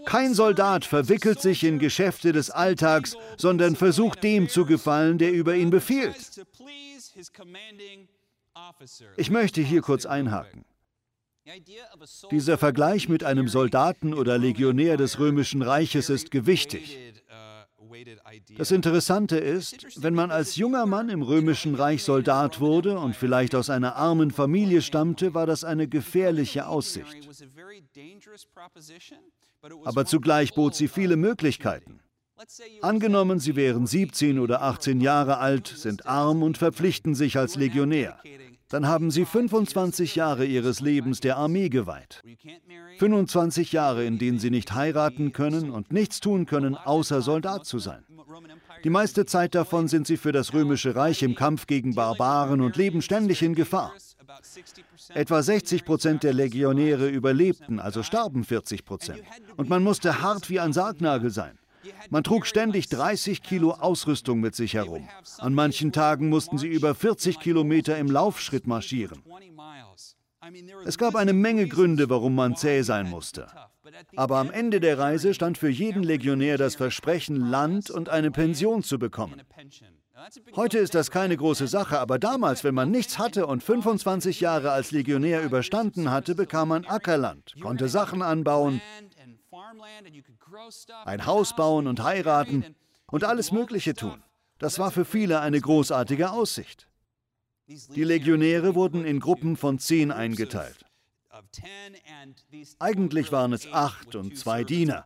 Kein 0.05 0.33
Soldat 0.33 0.85
verwickelt 0.85 1.41
sich 1.41 1.63
in 1.63 1.79
Geschäfte 1.79 2.31
des 2.31 2.49
Alltags, 2.49 3.17
sondern 3.35 3.75
versucht 3.75 4.23
dem 4.23 4.47
zu 4.47 4.65
gefallen, 4.65 5.17
der 5.17 5.33
über 5.33 5.55
ihn 5.55 5.69
befiehlt. 5.69 6.15
Ich 9.17 9.29
möchte 9.29 9.61
hier 9.61 9.81
kurz 9.81 10.05
einhaken. 10.05 10.65
Dieser 12.31 12.57
Vergleich 12.57 13.07
mit 13.07 13.23
einem 13.23 13.47
Soldaten 13.47 14.13
oder 14.13 14.37
Legionär 14.37 14.97
des 14.97 15.19
römischen 15.19 15.61
Reiches 15.61 16.09
ist 16.09 16.31
gewichtig. 16.31 16.97
Das 18.57 18.71
Interessante 18.71 19.37
ist, 19.37 20.01
wenn 20.01 20.13
man 20.13 20.31
als 20.31 20.55
junger 20.55 20.85
Mann 20.85 21.09
im 21.09 21.21
römischen 21.21 21.75
Reich 21.75 22.03
Soldat 22.03 22.59
wurde 22.59 22.99
und 22.99 23.15
vielleicht 23.15 23.55
aus 23.55 23.69
einer 23.69 23.95
armen 23.95 24.31
Familie 24.31 24.81
stammte, 24.81 25.33
war 25.33 25.45
das 25.45 25.63
eine 25.63 25.87
gefährliche 25.87 26.67
Aussicht. 26.67 27.29
Aber 29.85 30.05
zugleich 30.05 30.53
bot 30.53 30.75
sie 30.75 30.87
viele 30.87 31.15
Möglichkeiten. 31.15 32.01
Angenommen, 32.81 33.39
Sie 33.39 33.55
wären 33.55 33.87
17 33.87 34.39
oder 34.39 34.61
18 34.61 35.01
Jahre 35.01 35.39
alt, 35.39 35.67
sind 35.67 36.05
arm 36.05 36.43
und 36.43 36.57
verpflichten 36.57 37.15
sich 37.15 37.37
als 37.37 37.55
Legionär. 37.55 38.19
Dann 38.69 38.87
haben 38.87 39.11
Sie 39.11 39.25
25 39.25 40.15
Jahre 40.15 40.45
Ihres 40.45 40.81
Lebens 40.81 41.19
der 41.19 41.37
Armee 41.37 41.69
geweiht. 41.69 42.21
25 42.99 43.71
Jahre, 43.71 44.03
in 44.05 44.19
denen 44.19 44.39
Sie 44.39 44.49
nicht 44.49 44.73
heiraten 44.73 45.31
können 45.31 45.71
und 45.71 45.91
nichts 45.91 46.19
tun 46.19 46.45
können, 46.45 46.75
außer 46.75 47.21
Soldat 47.21 47.65
zu 47.65 47.79
sein. 47.79 48.03
Die 48.83 48.89
meiste 48.89 49.25
Zeit 49.25 49.55
davon 49.55 49.87
sind 49.87 50.05
Sie 50.05 50.17
für 50.17 50.31
das 50.31 50.53
römische 50.53 50.95
Reich 50.95 51.23
im 51.23 51.33
Kampf 51.33 51.65
gegen 51.65 51.95
Barbaren 51.95 52.61
und 52.61 52.75
leben 52.75 53.01
ständig 53.01 53.41
in 53.41 53.55
Gefahr. 53.55 53.93
Etwa 55.13 55.41
60 55.41 55.85
Prozent 55.85 56.23
der 56.23 56.33
Legionäre 56.33 57.07
überlebten, 57.09 57.79
also 57.79 58.03
starben 58.03 58.43
40 58.43 58.85
Prozent. 58.85 59.23
Und 59.55 59.69
man 59.69 59.81
musste 59.81 60.21
hart 60.21 60.49
wie 60.49 60.59
ein 60.59 60.73
Sargnagel 60.73 61.31
sein. 61.31 61.57
Man 62.09 62.23
trug 62.23 62.45
ständig 62.45 62.89
30 62.89 63.43
Kilo 63.43 63.71
Ausrüstung 63.71 64.39
mit 64.39 64.55
sich 64.55 64.73
herum. 64.73 65.07
An 65.37 65.53
manchen 65.53 65.91
Tagen 65.91 66.29
mussten 66.29 66.57
sie 66.57 66.67
über 66.67 66.95
40 66.95 67.39
Kilometer 67.39 67.97
im 67.97 68.09
Laufschritt 68.09 68.67
marschieren. 68.67 69.23
Es 70.85 70.97
gab 70.97 71.15
eine 71.15 71.33
Menge 71.33 71.67
Gründe, 71.67 72.09
warum 72.09 72.35
man 72.35 72.55
zäh 72.55 72.81
sein 72.81 73.09
musste. 73.09 73.47
Aber 74.15 74.37
am 74.37 74.51
Ende 74.51 74.79
der 74.79 74.97
Reise 74.97 75.33
stand 75.33 75.57
für 75.57 75.69
jeden 75.69 76.03
Legionär 76.03 76.57
das 76.57 76.75
Versprechen, 76.75 77.37
Land 77.37 77.89
und 77.89 78.09
eine 78.09 78.31
Pension 78.31 78.83
zu 78.83 78.99
bekommen. 78.99 79.41
Heute 80.55 80.79
ist 80.79 80.95
das 80.95 81.11
keine 81.11 81.37
große 81.37 81.67
Sache, 81.67 81.99
aber 81.99 82.17
damals, 82.17 82.63
wenn 82.63 82.73
man 82.73 82.89
nichts 82.89 83.19
hatte 83.19 83.45
und 83.45 83.63
25 83.63 84.41
Jahre 84.41 84.71
als 84.71 84.91
Legionär 84.91 85.43
überstanden 85.43 86.09
hatte, 86.09 86.33
bekam 86.33 86.69
man 86.69 86.85
Ackerland, 86.85 87.53
konnte 87.61 87.87
Sachen 87.87 88.21
anbauen, 88.23 88.81
ein 91.05 91.25
Haus 91.25 91.55
bauen 91.55 91.87
und 91.87 92.01
heiraten 92.03 92.75
und 93.07 93.23
alles 93.23 93.51
Mögliche 93.51 93.93
tun. 93.93 94.23
Das 94.59 94.79
war 94.79 94.91
für 94.91 95.05
viele 95.05 95.39
eine 95.39 95.59
großartige 95.61 96.31
Aussicht. 96.31 96.87
Die 97.67 98.03
Legionäre 98.03 98.75
wurden 98.75 99.03
in 99.05 99.19
Gruppen 99.19 99.57
von 99.57 99.77
zehn 99.77 100.11
eingeteilt. 100.11 100.85
Eigentlich 102.79 103.31
waren 103.31 103.53
es 103.53 103.71
acht 103.71 104.15
und 104.15 104.37
zwei 104.37 104.63
Diener. 104.63 105.05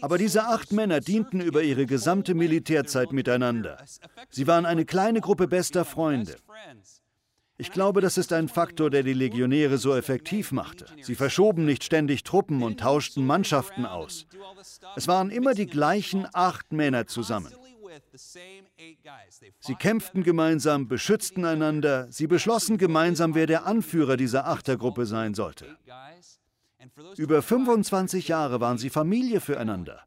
Aber 0.00 0.18
diese 0.18 0.44
acht 0.44 0.72
Männer 0.72 1.00
dienten 1.00 1.40
über 1.40 1.62
ihre 1.62 1.86
gesamte 1.86 2.34
Militärzeit 2.34 3.12
miteinander. 3.12 3.82
Sie 4.30 4.46
waren 4.46 4.66
eine 4.66 4.84
kleine 4.84 5.20
Gruppe 5.20 5.46
bester 5.46 5.84
Freunde. 5.84 6.36
Ich 7.56 7.70
glaube, 7.70 8.00
das 8.00 8.18
ist 8.18 8.32
ein 8.32 8.48
Faktor, 8.48 8.90
der 8.90 9.02
die 9.02 9.12
Legionäre 9.12 9.78
so 9.78 9.94
effektiv 9.94 10.50
machte. 10.50 10.86
Sie 11.00 11.14
verschoben 11.14 11.64
nicht 11.64 11.84
ständig 11.84 12.24
Truppen 12.24 12.62
und 12.62 12.80
tauschten 12.80 13.24
Mannschaften 13.24 13.86
aus. 13.86 14.26
Es 14.96 15.06
waren 15.06 15.30
immer 15.30 15.54
die 15.54 15.66
gleichen 15.66 16.26
acht 16.32 16.72
Männer 16.72 17.06
zusammen. 17.06 17.52
Sie 19.60 19.74
kämpften 19.76 20.24
gemeinsam, 20.24 20.88
beschützten 20.88 21.44
einander, 21.44 22.10
sie 22.10 22.26
beschlossen 22.26 22.76
gemeinsam, 22.76 23.34
wer 23.34 23.46
der 23.46 23.66
Anführer 23.66 24.16
dieser 24.16 24.48
Achtergruppe 24.48 25.06
sein 25.06 25.34
sollte. 25.34 25.76
Über 27.16 27.40
25 27.40 28.28
Jahre 28.28 28.60
waren 28.60 28.78
sie 28.78 28.90
Familie 28.90 29.40
füreinander. 29.40 30.02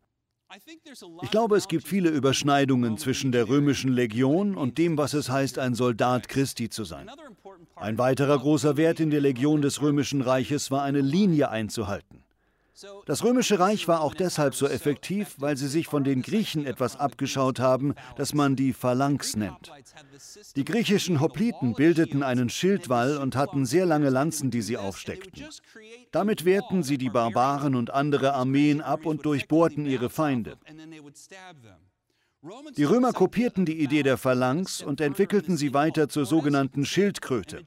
Ich 1.22 1.32
glaube, 1.32 1.58
es 1.58 1.68
gibt 1.68 1.86
viele 1.86 2.10
Überschneidungen 2.10 2.98
zwischen 2.98 3.32
der 3.32 3.50
römischen 3.50 3.92
Legion 3.92 4.56
und 4.56 4.78
dem, 4.78 4.98
was 4.98 5.14
es 5.14 5.30
heißt, 5.30 5.60
ein 5.60 5.76
Soldat 5.76 6.30
Christi 6.30 6.70
zu 6.70 6.86
sein. 6.86 7.10
Ein 7.80 7.98
weiterer 7.98 8.40
großer 8.40 8.76
Wert 8.76 9.00
in 9.00 9.12
der 9.12 9.22
Legion 9.22 9.62
des 9.62 9.82
römischen 9.82 10.22
Reiches 10.22 10.72
war 10.72 10.84
eine 10.84 11.02
Linie 11.02 11.50
einzuhalten. 11.50 12.24
Das 13.06 13.24
römische 13.24 13.60
Reich 13.60 13.88
war 13.88 14.02
auch 14.02 14.14
deshalb 14.14 14.54
so 14.54 14.68
effektiv, 14.68 15.36
weil 15.40 15.58
sie 15.58 15.68
sich 15.68 15.88
von 15.88 16.04
den 16.04 16.22
Griechen 16.22 16.66
etwas 16.66 16.96
abgeschaut 16.96 17.60
haben, 17.60 17.96
das 18.18 18.36
man 18.36 18.56
die 18.56 18.74
Phalanx 18.74 19.36
nennt. 19.36 19.72
Die 20.56 20.66
griechischen 20.66 21.20
Hopliten 21.20 21.74
bildeten 21.74 22.22
einen 22.22 22.50
Schildwall 22.50 23.18
und 23.18 23.36
hatten 23.36 23.66
sehr 23.66 23.88
lange 23.88 24.10
Lanzen, 24.10 24.52
die 24.52 24.62
sie 24.62 24.78
aufsteckten. 24.78 25.46
Damit 26.12 26.46
wehrten 26.46 26.84
sie 26.84 27.00
die 27.00 27.10
Barbaren 27.10 27.76
und 27.76 27.92
andere 27.92 28.34
Armeen 28.34 28.82
ab 28.82 29.06
und 29.08 29.26
durchbohrten 29.26 29.88
ihre 29.88 30.10
Feinde. 30.10 30.58
Die 32.76 32.84
Römer 32.84 33.14
kopierten 33.14 33.66
die 33.66 33.82
Idee 33.82 34.04
der 34.04 34.18
Phalanx 34.18 34.82
und 34.82 35.02
entwickelten 35.02 35.58
sie 35.58 35.74
weiter 35.74 36.08
zur 36.08 36.26
sogenannten 36.26 36.86
Schildkröte. 36.86 37.62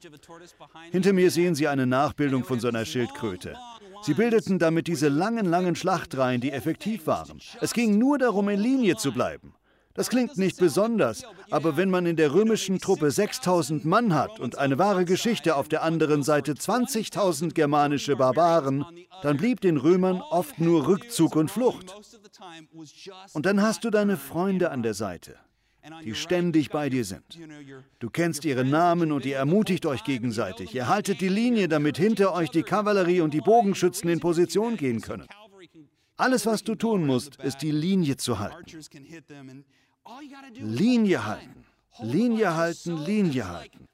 Hinter 0.91 1.13
mir 1.13 1.31
sehen 1.31 1.55
Sie 1.55 1.67
eine 1.67 1.85
Nachbildung 1.85 2.43
von 2.43 2.59
so 2.59 2.67
einer 2.67 2.85
Schildkröte. 2.85 3.55
Sie 4.03 4.13
bildeten 4.13 4.59
damit 4.59 4.87
diese 4.87 5.09
langen, 5.09 5.45
langen 5.45 5.75
Schlachtreihen, 5.75 6.41
die 6.41 6.51
effektiv 6.51 7.05
waren. 7.07 7.39
Es 7.59 7.73
ging 7.73 7.97
nur 7.97 8.17
darum, 8.17 8.49
in 8.49 8.59
Linie 8.59 8.95
zu 8.95 9.11
bleiben. 9.11 9.53
Das 9.93 10.09
klingt 10.09 10.37
nicht 10.37 10.57
besonders, 10.57 11.25
aber 11.49 11.75
wenn 11.75 11.89
man 11.89 12.05
in 12.05 12.15
der 12.15 12.33
römischen 12.33 12.79
Truppe 12.79 13.11
6000 13.11 13.83
Mann 13.83 14.13
hat 14.15 14.39
und 14.39 14.57
eine 14.57 14.79
wahre 14.79 15.03
Geschichte 15.03 15.57
auf 15.57 15.67
der 15.67 15.83
anderen 15.83 16.23
Seite 16.23 16.53
20.000 16.53 17.53
germanische 17.53 18.15
Barbaren, 18.15 18.85
dann 19.21 19.35
blieb 19.35 19.59
den 19.59 19.75
Römern 19.75 20.21
oft 20.31 20.59
nur 20.59 20.87
Rückzug 20.87 21.35
und 21.35 21.51
Flucht. 21.51 21.93
Und 23.33 23.45
dann 23.45 23.61
hast 23.61 23.83
du 23.83 23.89
deine 23.89 24.17
Freunde 24.17 24.71
an 24.71 24.83
der 24.83 24.93
Seite 24.93 25.37
die 26.03 26.15
ständig 26.15 26.69
bei 26.69 26.89
dir 26.89 27.03
sind. 27.03 27.39
Du 27.99 28.09
kennst 28.09 28.45
ihre 28.45 28.63
Namen 28.63 29.11
und 29.11 29.25
ihr 29.25 29.37
ermutigt 29.37 29.85
euch 29.85 30.03
gegenseitig. 30.03 30.75
Ihr 30.75 30.87
haltet 30.87 31.21
die 31.21 31.29
Linie, 31.29 31.67
damit 31.67 31.97
hinter 31.97 32.33
euch 32.33 32.49
die 32.49 32.63
Kavallerie 32.63 33.21
und 33.21 33.33
die 33.33 33.41
Bogenschützen 33.41 34.09
in 34.09 34.19
Position 34.19 34.77
gehen 34.77 35.01
können. 35.01 35.27
Alles, 36.17 36.45
was 36.45 36.63
du 36.63 36.75
tun 36.75 37.05
musst, 37.05 37.37
ist 37.37 37.61
die 37.61 37.71
Linie 37.71 38.17
zu 38.17 38.37
halten. 38.39 38.63
Linie 40.53 41.25
halten, 41.25 41.65
Linie 41.99 42.55
halten, 42.55 42.97
Linie 42.97 43.47
halten. 43.47 43.87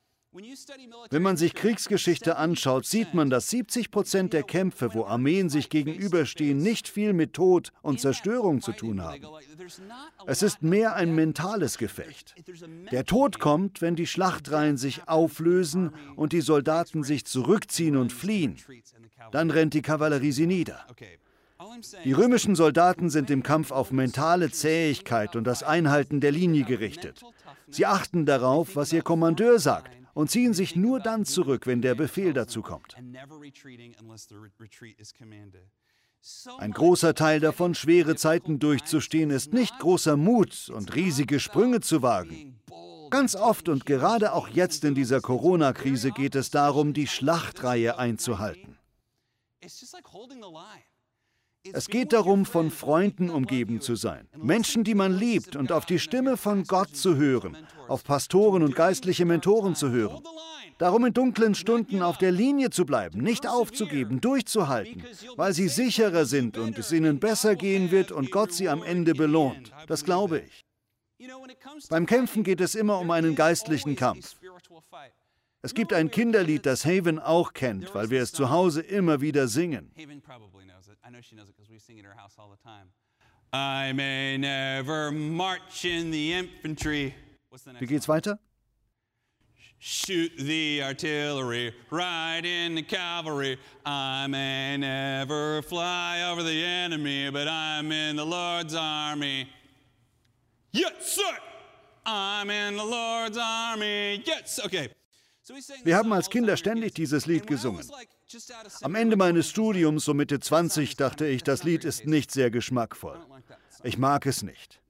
Wenn 1.09 1.21
man 1.21 1.37
sich 1.37 1.53
Kriegsgeschichte 1.55 2.37
anschaut, 2.37 2.85
sieht 2.85 3.13
man, 3.13 3.29
dass 3.29 3.49
70 3.49 3.91
Prozent 3.91 4.33
der 4.33 4.43
Kämpfe, 4.43 4.93
wo 4.93 5.05
Armeen 5.05 5.49
sich 5.49 5.69
gegenüberstehen, 5.69 6.57
nicht 6.57 6.87
viel 6.87 7.13
mit 7.13 7.33
Tod 7.33 7.71
und 7.81 7.99
Zerstörung 7.99 8.61
zu 8.61 8.71
tun 8.71 9.01
haben. 9.01 9.25
Es 10.25 10.43
ist 10.43 10.61
mehr 10.61 10.95
ein 10.95 11.15
mentales 11.15 11.77
Gefecht. 11.77 12.35
Der 12.91 13.05
Tod 13.05 13.39
kommt, 13.39 13.81
wenn 13.81 13.95
die 13.95 14.07
Schlachtreihen 14.07 14.77
sich 14.77 15.07
auflösen 15.07 15.91
und 16.15 16.33
die 16.33 16.41
Soldaten 16.41 17.03
sich 17.03 17.25
zurückziehen 17.25 17.97
und 17.97 18.13
fliehen. 18.13 18.57
Dann 19.31 19.49
rennt 19.49 19.73
die 19.73 19.81
Kavallerie 19.81 20.31
sie 20.31 20.47
nieder. 20.47 20.85
Die 22.03 22.13
römischen 22.13 22.55
Soldaten 22.55 23.09
sind 23.09 23.29
im 23.29 23.43
Kampf 23.43 23.71
auf 23.71 23.91
mentale 23.91 24.51
Zähigkeit 24.51 25.35
und 25.35 25.45
das 25.45 25.63
Einhalten 25.63 26.21
der 26.21 26.31
Linie 26.31 26.63
gerichtet. 26.63 27.23
Sie 27.69 27.85
achten 27.85 28.25
darauf, 28.25 28.75
was 28.75 28.93
ihr 28.93 29.01
Kommandeur 29.01 29.59
sagt 29.59 29.97
und 30.17 30.31
ziehen 30.31 30.55
sich 30.55 30.75
nur 30.75 30.99
dann 30.99 31.25
zurück, 31.25 31.67
wenn 31.67 31.83
der 31.83 31.93
Befehl 31.93 32.33
dazu 32.33 32.63
kommt. 32.63 32.95
Ein 36.57 36.71
großer 36.71 37.13
Teil 37.13 37.39
davon, 37.39 37.75
schwere 37.75 38.15
Zeiten 38.15 38.57
durchzustehen, 38.57 39.29
ist 39.29 39.53
nicht 39.53 39.77
großer 39.77 40.17
Mut 40.17 40.69
und 40.73 40.95
riesige 40.95 41.39
Sprünge 41.39 41.81
zu 41.81 42.01
wagen. 42.01 42.59
Ganz 43.11 43.35
oft 43.35 43.69
und 43.69 43.85
gerade 43.85 44.33
auch 44.33 44.47
jetzt 44.47 44.83
in 44.83 44.95
dieser 44.95 45.21
Corona-Krise 45.21 46.09
geht 46.11 46.33
es 46.33 46.49
darum, 46.49 46.93
die 46.93 47.05
Schlachtreihe 47.05 47.99
einzuhalten. 47.99 48.79
Es 51.73 51.87
geht 51.87 52.13
darum, 52.13 52.45
von 52.45 52.71
Freunden 52.71 53.29
umgeben 53.29 53.81
zu 53.81 53.95
sein, 53.95 54.27
Menschen, 54.35 54.83
die 54.83 54.95
man 54.95 55.17
liebt 55.17 55.55
und 55.55 55.71
auf 55.71 55.85
die 55.85 55.99
Stimme 55.99 56.37
von 56.37 56.63
Gott 56.63 56.95
zu 56.95 57.15
hören, 57.15 57.57
auf 57.87 58.03
Pastoren 58.03 58.63
und 58.63 58.75
geistliche 58.75 59.25
Mentoren 59.25 59.75
zu 59.75 59.89
hören. 59.89 60.21
Darum 60.77 61.05
in 61.05 61.13
dunklen 61.13 61.55
Stunden 61.55 62.03
auf 62.03 62.17
der 62.17 62.31
Linie 62.31 62.69
zu 62.69 62.85
bleiben, 62.85 63.21
nicht 63.21 63.47
aufzugeben, 63.47 64.21
durchzuhalten, 64.21 65.03
weil 65.35 65.53
sie 65.53 65.69
sicherer 65.69 66.25
sind 66.25 66.57
und 66.57 66.77
es 66.77 66.91
ihnen 66.91 67.19
besser 67.19 67.55
gehen 67.55 67.89
wird 67.89 68.11
und 68.11 68.31
Gott 68.31 68.53
sie 68.53 68.69
am 68.69 68.83
Ende 68.83 69.15
belohnt. 69.15 69.71
Das 69.87 70.03
glaube 70.03 70.39
ich. 70.39 70.65
Beim 71.89 72.05
Kämpfen 72.05 72.43
geht 72.43 72.61
es 72.61 72.75
immer 72.75 72.99
um 72.99 73.09
einen 73.09 73.35
geistlichen 73.35 73.95
Kampf. 73.95 74.35
Es 75.63 75.73
gibt 75.73 75.91
ein 75.91 76.11
Kinderlied, 76.11 76.65
das 76.67 76.85
Haven 76.85 77.17
auch 77.17 77.53
kennt, 77.53 77.93
weil 77.95 78.11
wir 78.11 78.21
es 78.21 78.31
zu 78.31 78.51
Hause 78.51 78.81
immer 78.81 79.21
wieder 79.21 79.47
singen. 79.47 79.91
I 83.51 83.91
may 83.93 84.37
never 84.37 85.11
march 85.11 85.85
in 85.85 86.11
the 86.11 86.33
infantry. 86.33 87.15
Wie 87.79 87.87
geht's 87.87 88.07
weiter? 88.07 88.37
Shoot 89.79 90.31
the 90.37 90.81
artillery, 90.83 91.73
ride 91.91 92.45
in 92.45 92.75
the 92.75 92.83
cavalry. 92.83 93.57
I 93.85 94.27
may 94.27 94.77
never 94.77 95.61
fly 95.61 96.23
over 96.31 96.43
the 96.43 96.63
enemy, 96.63 97.29
but 97.31 97.47
I'm 97.47 97.91
in 97.91 98.15
the 98.15 98.25
Lord's 98.25 98.75
army. 98.75 99.47
Yes, 100.71 101.15
sir! 101.15 101.37
I'm 102.05 102.49
in 102.49 102.75
the 102.75 102.85
Lord's 102.85 103.37
army. 103.37 104.23
Yes, 104.25 104.59
okay. 104.65 104.89
Wir 105.83 105.95
haben 105.95 106.11
als 106.11 106.29
Kinder 106.29 106.57
ständig 106.57 106.93
dieses 106.93 107.25
Lied 107.25 107.47
gesungen. 107.47 107.83
Am 108.81 108.95
Ende 108.95 109.15
meines 109.15 109.49
Studiums, 109.49 110.05
so 110.05 110.13
Mitte 110.13 110.39
20, 110.39 110.95
dachte 110.97 111.25
ich, 111.25 111.43
das 111.43 111.63
Lied 111.63 111.85
ist 111.85 112.05
nicht 112.05 112.31
sehr 112.31 112.51
geschmackvoll. 112.51 113.19
Ich 113.83 113.97
mag 113.97 114.25
es 114.25 114.43
nicht. 114.43 114.81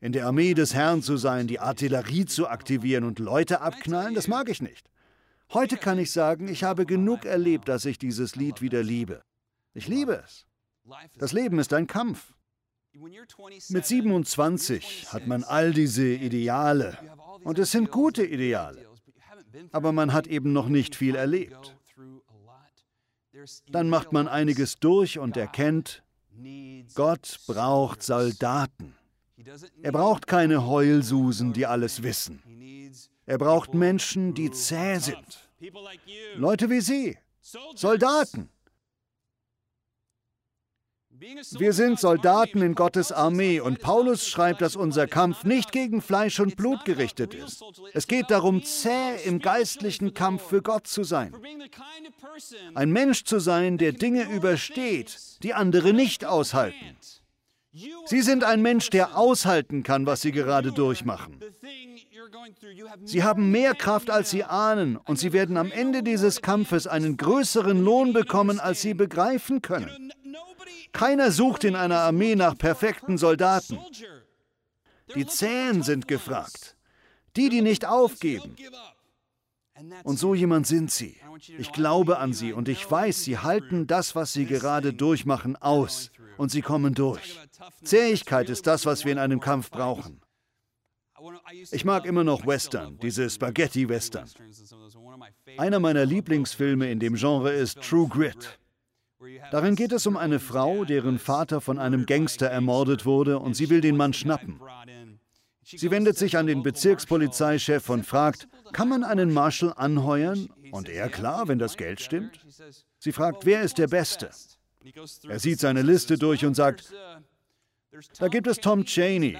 In 0.00 0.12
der 0.12 0.26
Armee 0.26 0.54
des 0.54 0.74
Herrn 0.74 1.02
zu 1.02 1.16
sein, 1.16 1.48
die 1.48 1.60
Artillerie 1.60 2.24
zu 2.24 2.48
aktivieren 2.48 3.04
und 3.04 3.18
Leute 3.18 3.60
abknallen, 3.60 4.14
das 4.14 4.28
mag 4.28 4.48
ich 4.48 4.62
nicht. 4.62 4.90
Heute 5.52 5.76
kann 5.76 5.98
ich 5.98 6.12
sagen, 6.12 6.48
ich 6.48 6.64
habe 6.64 6.86
genug 6.86 7.24
erlebt, 7.24 7.68
dass 7.68 7.84
ich 7.84 7.98
dieses 7.98 8.36
Lied 8.36 8.62
wieder 8.62 8.82
liebe. 8.82 9.22
Ich 9.74 9.88
liebe 9.88 10.22
es. 10.24 10.46
Das 11.18 11.32
Leben 11.32 11.58
ist 11.58 11.72
ein 11.72 11.86
Kampf. 11.86 12.32
Mit 13.68 13.86
27 13.86 15.12
hat 15.12 15.26
man 15.26 15.44
all 15.44 15.72
diese 15.72 16.06
Ideale. 16.06 16.96
Und 17.44 17.58
es 17.58 17.70
sind 17.70 17.90
gute 17.90 18.24
Ideale 18.24 18.88
aber 19.72 19.92
man 19.92 20.12
hat 20.12 20.26
eben 20.26 20.52
noch 20.52 20.68
nicht 20.68 20.94
viel 20.94 21.14
erlebt. 21.14 21.76
Dann 23.68 23.88
macht 23.88 24.12
man 24.12 24.28
einiges 24.28 24.78
durch 24.78 25.18
und 25.18 25.36
erkennt, 25.36 26.02
Gott 26.94 27.38
braucht 27.46 28.02
Soldaten. 28.02 28.94
Er 29.82 29.92
braucht 29.92 30.26
keine 30.26 30.66
Heulsusen, 30.66 31.52
die 31.52 31.66
alles 31.66 32.02
wissen. 32.02 32.42
Er 33.26 33.38
braucht 33.38 33.74
Menschen, 33.74 34.34
die 34.34 34.50
zäh 34.50 34.98
sind. 34.98 35.50
Leute 36.34 36.70
wie 36.70 36.80
Sie, 36.80 37.18
Soldaten. 37.74 38.50
Wir 41.20 41.72
sind 41.72 41.98
Soldaten 41.98 42.62
in 42.62 42.74
Gottes 42.74 43.10
Armee 43.12 43.60
und 43.60 43.80
Paulus 43.80 44.28
schreibt, 44.28 44.60
dass 44.60 44.76
unser 44.76 45.06
Kampf 45.06 45.44
nicht 45.44 45.72
gegen 45.72 46.00
Fleisch 46.00 46.38
und 46.38 46.56
Blut 46.56 46.84
gerichtet 46.84 47.34
ist. 47.34 47.62
Es 47.92 48.06
geht 48.06 48.30
darum, 48.30 48.62
zäh 48.62 49.16
im 49.24 49.40
geistlichen 49.40 50.14
Kampf 50.14 50.48
für 50.48 50.62
Gott 50.62 50.86
zu 50.86 51.04
sein. 51.04 51.34
Ein 52.74 52.90
Mensch 52.90 53.24
zu 53.24 53.40
sein, 53.40 53.78
der 53.78 53.92
Dinge 53.92 54.30
übersteht, 54.30 55.42
die 55.42 55.54
andere 55.54 55.92
nicht 55.92 56.24
aushalten. 56.24 56.96
Sie 58.06 58.22
sind 58.22 58.44
ein 58.44 58.62
Mensch, 58.62 58.90
der 58.90 59.16
aushalten 59.16 59.82
kann, 59.82 60.06
was 60.06 60.22
sie 60.22 60.32
gerade 60.32 60.72
durchmachen. 60.72 61.40
Sie 63.04 63.22
haben 63.22 63.50
mehr 63.50 63.74
Kraft, 63.74 64.10
als 64.10 64.30
sie 64.30 64.44
ahnen, 64.44 64.96
und 64.96 65.18
sie 65.18 65.32
werden 65.32 65.56
am 65.56 65.70
Ende 65.70 66.02
dieses 66.02 66.42
Kampfes 66.42 66.86
einen 66.86 67.16
größeren 67.16 67.82
Lohn 67.82 68.12
bekommen, 68.12 68.58
als 68.60 68.80
sie 68.80 68.94
begreifen 68.94 69.62
können. 69.62 70.12
Keiner 70.92 71.30
sucht 71.30 71.64
in 71.64 71.76
einer 71.76 72.00
Armee 72.00 72.34
nach 72.34 72.56
perfekten 72.56 73.18
Soldaten. 73.18 73.78
Die 75.14 75.26
Zähen 75.26 75.82
sind 75.82 76.08
gefragt. 76.08 76.76
Die, 77.36 77.48
die 77.48 77.62
nicht 77.62 77.86
aufgeben. 77.86 78.56
Und 80.02 80.18
so 80.18 80.34
jemand 80.34 80.66
sind 80.66 80.90
sie. 80.90 81.16
Ich 81.56 81.72
glaube 81.72 82.18
an 82.18 82.32
sie 82.32 82.52
und 82.52 82.68
ich 82.68 82.90
weiß, 82.90 83.22
sie 83.22 83.38
halten 83.38 83.86
das, 83.86 84.16
was 84.16 84.32
sie 84.32 84.46
gerade 84.46 84.92
durchmachen, 84.92 85.56
aus. 85.56 86.10
Und 86.36 86.50
sie 86.50 86.62
kommen 86.62 86.94
durch. 86.94 87.38
Zähigkeit 87.82 88.48
ist 88.50 88.66
das, 88.66 88.86
was 88.86 89.04
wir 89.04 89.12
in 89.12 89.18
einem 89.18 89.40
Kampf 89.40 89.70
brauchen. 89.70 90.20
Ich 91.72 91.84
mag 91.84 92.06
immer 92.06 92.24
noch 92.24 92.46
Western, 92.46 92.98
diese 92.98 93.28
Spaghetti-Western. 93.28 94.28
Einer 95.56 95.80
meiner 95.80 96.04
Lieblingsfilme 96.04 96.90
in 96.90 97.00
dem 97.00 97.14
Genre 97.14 97.52
ist 97.52 97.80
True 97.82 98.08
Grit. 98.08 98.58
Darin 99.50 99.74
geht 99.74 99.92
es 99.92 100.06
um 100.06 100.16
eine 100.16 100.38
Frau, 100.38 100.84
deren 100.84 101.18
Vater 101.18 101.60
von 101.60 101.78
einem 101.78 102.06
Gangster 102.06 102.46
ermordet 102.46 103.04
wurde 103.04 103.38
und 103.38 103.54
sie 103.54 103.68
will 103.70 103.80
den 103.80 103.96
Mann 103.96 104.12
schnappen. 104.12 104.60
Sie 105.64 105.90
wendet 105.90 106.16
sich 106.16 106.36
an 106.36 106.46
den 106.46 106.62
Bezirkspolizeichef 106.62 107.90
und 107.90 108.06
fragt, 108.06 108.48
kann 108.72 108.88
man 108.88 109.04
einen 109.04 109.32
Marshal 109.32 109.74
anheuern? 109.76 110.48
Und 110.70 110.88
er, 110.88 111.08
klar, 111.08 111.48
wenn 111.48 111.58
das 111.58 111.76
Geld 111.76 112.00
stimmt. 112.00 112.40
Sie 112.98 113.12
fragt, 113.12 113.44
wer 113.44 113.62
ist 113.62 113.78
der 113.78 113.88
Beste? 113.88 114.30
Er 115.28 115.38
sieht 115.38 115.60
seine 115.60 115.82
Liste 115.82 116.16
durch 116.16 116.44
und 116.44 116.54
sagt, 116.54 116.92
da 118.18 118.28
gibt 118.28 118.46
es 118.46 118.58
Tom 118.58 118.84
Cheney. 118.84 119.36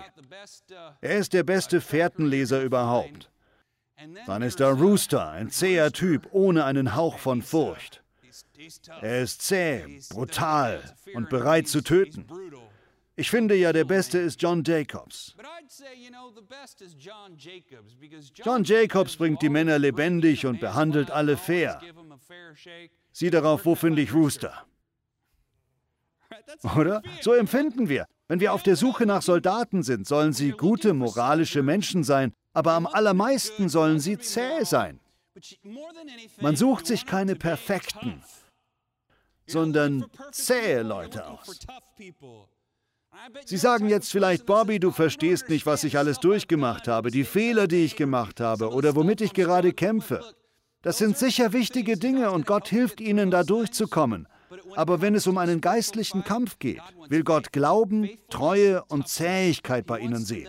Er 1.00 1.18
ist 1.18 1.32
der 1.32 1.44
beste 1.44 1.80
Fährtenleser 1.80 2.62
überhaupt. 2.62 3.30
Dann 4.26 4.42
ist 4.42 4.60
da 4.60 4.70
Rooster, 4.70 5.30
ein 5.30 5.50
zäher 5.50 5.92
Typ 5.92 6.28
ohne 6.32 6.64
einen 6.64 6.94
Hauch 6.94 7.18
von 7.18 7.42
Furcht. 7.42 8.02
Er 9.00 9.22
ist 9.22 9.42
zäh, 9.42 10.00
brutal 10.10 10.82
und 11.14 11.28
bereit 11.28 11.68
zu 11.68 11.82
töten. 11.82 12.26
Ich 13.16 13.30
finde 13.30 13.56
ja, 13.56 13.72
der 13.72 13.84
Beste 13.84 14.18
ist 14.18 14.40
John 14.40 14.62
Jacobs. 14.64 15.34
John 18.34 18.64
Jacobs 18.64 19.16
bringt 19.16 19.42
die 19.42 19.48
Männer 19.48 19.78
lebendig 19.78 20.46
und 20.46 20.60
behandelt 20.60 21.10
alle 21.10 21.36
fair. 21.36 21.80
Sieh 23.12 23.30
darauf, 23.30 23.64
wo 23.64 23.74
finde 23.74 24.02
ich 24.02 24.14
Rooster? 24.14 24.64
Oder? 26.76 27.02
So 27.20 27.32
empfinden 27.32 27.88
wir. 27.88 28.06
Wenn 28.28 28.40
wir 28.40 28.52
auf 28.52 28.62
der 28.62 28.76
Suche 28.76 29.06
nach 29.06 29.22
Soldaten 29.22 29.82
sind, 29.82 30.06
sollen 30.06 30.32
sie 30.32 30.50
gute, 30.52 30.92
moralische 30.94 31.62
Menschen 31.62 32.04
sein, 32.04 32.32
aber 32.52 32.72
am 32.72 32.86
allermeisten 32.86 33.68
sollen 33.68 34.00
sie 34.00 34.18
zäh 34.18 34.64
sein. 34.64 35.00
Man 36.40 36.56
sucht 36.56 36.86
sich 36.86 37.06
keine 37.06 37.36
perfekten, 37.36 38.22
sondern 39.48 40.04
zähe 40.32 40.82
Leute 40.82 41.26
aus. 41.26 41.58
Sie 43.44 43.56
sagen 43.56 43.88
jetzt 43.88 44.12
vielleicht, 44.12 44.46
Bobby, 44.46 44.78
du 44.78 44.90
verstehst 44.90 45.48
nicht, 45.48 45.66
was 45.66 45.82
ich 45.84 45.98
alles 45.98 46.20
durchgemacht 46.20 46.87
habe, 46.87 47.11
die 47.11 47.24
Fehler, 47.24 47.66
die 47.66 47.84
ich 47.84 47.96
gemacht 47.96 48.40
habe 48.40 48.70
oder 48.70 48.94
womit 48.94 49.20
ich 49.20 49.32
gerade 49.32 49.72
kämpfe. 49.72 50.22
Das 50.82 50.98
sind 50.98 51.18
sicher 51.18 51.52
wichtige 51.52 51.96
Dinge 51.96 52.30
und 52.30 52.46
Gott 52.46 52.68
hilft 52.68 53.00
ihnen, 53.00 53.30
da 53.30 53.42
durchzukommen. 53.42 54.28
Aber 54.76 55.00
wenn 55.00 55.14
es 55.14 55.26
um 55.26 55.38
einen 55.38 55.61
geistlichen 55.61 56.22
Kampf 56.22 56.58
geht, 56.58 56.80
will 57.08 57.24
Gott 57.24 57.52
Glauben, 57.52 58.08
Treue 58.30 58.84
und 58.84 59.08
Zähigkeit 59.08 59.87
bei 59.87 59.98
ihnen 59.98 60.24
sehen. 60.24 60.48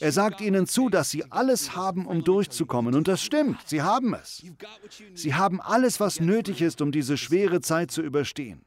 Er 0.00 0.12
sagt 0.12 0.40
ihnen 0.40 0.66
zu, 0.66 0.88
dass 0.88 1.10
sie 1.10 1.30
alles 1.30 1.76
haben, 1.76 2.06
um 2.06 2.24
durchzukommen. 2.24 2.94
Und 2.94 3.06
das 3.08 3.22
stimmt, 3.22 3.58
sie 3.66 3.82
haben 3.82 4.14
es. 4.14 4.42
Sie 5.14 5.34
haben 5.34 5.60
alles, 5.60 6.00
was 6.00 6.20
nötig 6.20 6.62
ist, 6.62 6.80
um 6.80 6.90
diese 6.90 7.16
schwere 7.16 7.60
Zeit 7.60 7.90
zu 7.90 8.02
überstehen. 8.02 8.64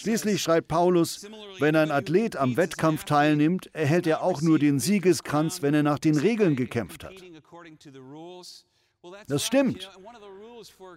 Schließlich 0.00 0.42
schreibt 0.42 0.68
Paulus, 0.68 1.26
wenn 1.58 1.76
ein 1.76 1.90
Athlet 1.90 2.36
am 2.36 2.56
Wettkampf 2.56 3.04
teilnimmt, 3.04 3.70
erhält 3.72 4.06
er 4.06 4.22
auch 4.22 4.42
nur 4.42 4.58
den 4.58 4.80
Siegeskranz, 4.80 5.62
wenn 5.62 5.74
er 5.74 5.82
nach 5.82 5.98
den 5.98 6.18
Regeln 6.18 6.56
gekämpft 6.56 7.04
hat. 7.04 7.14
Das 9.28 9.46
stimmt. 9.46 9.88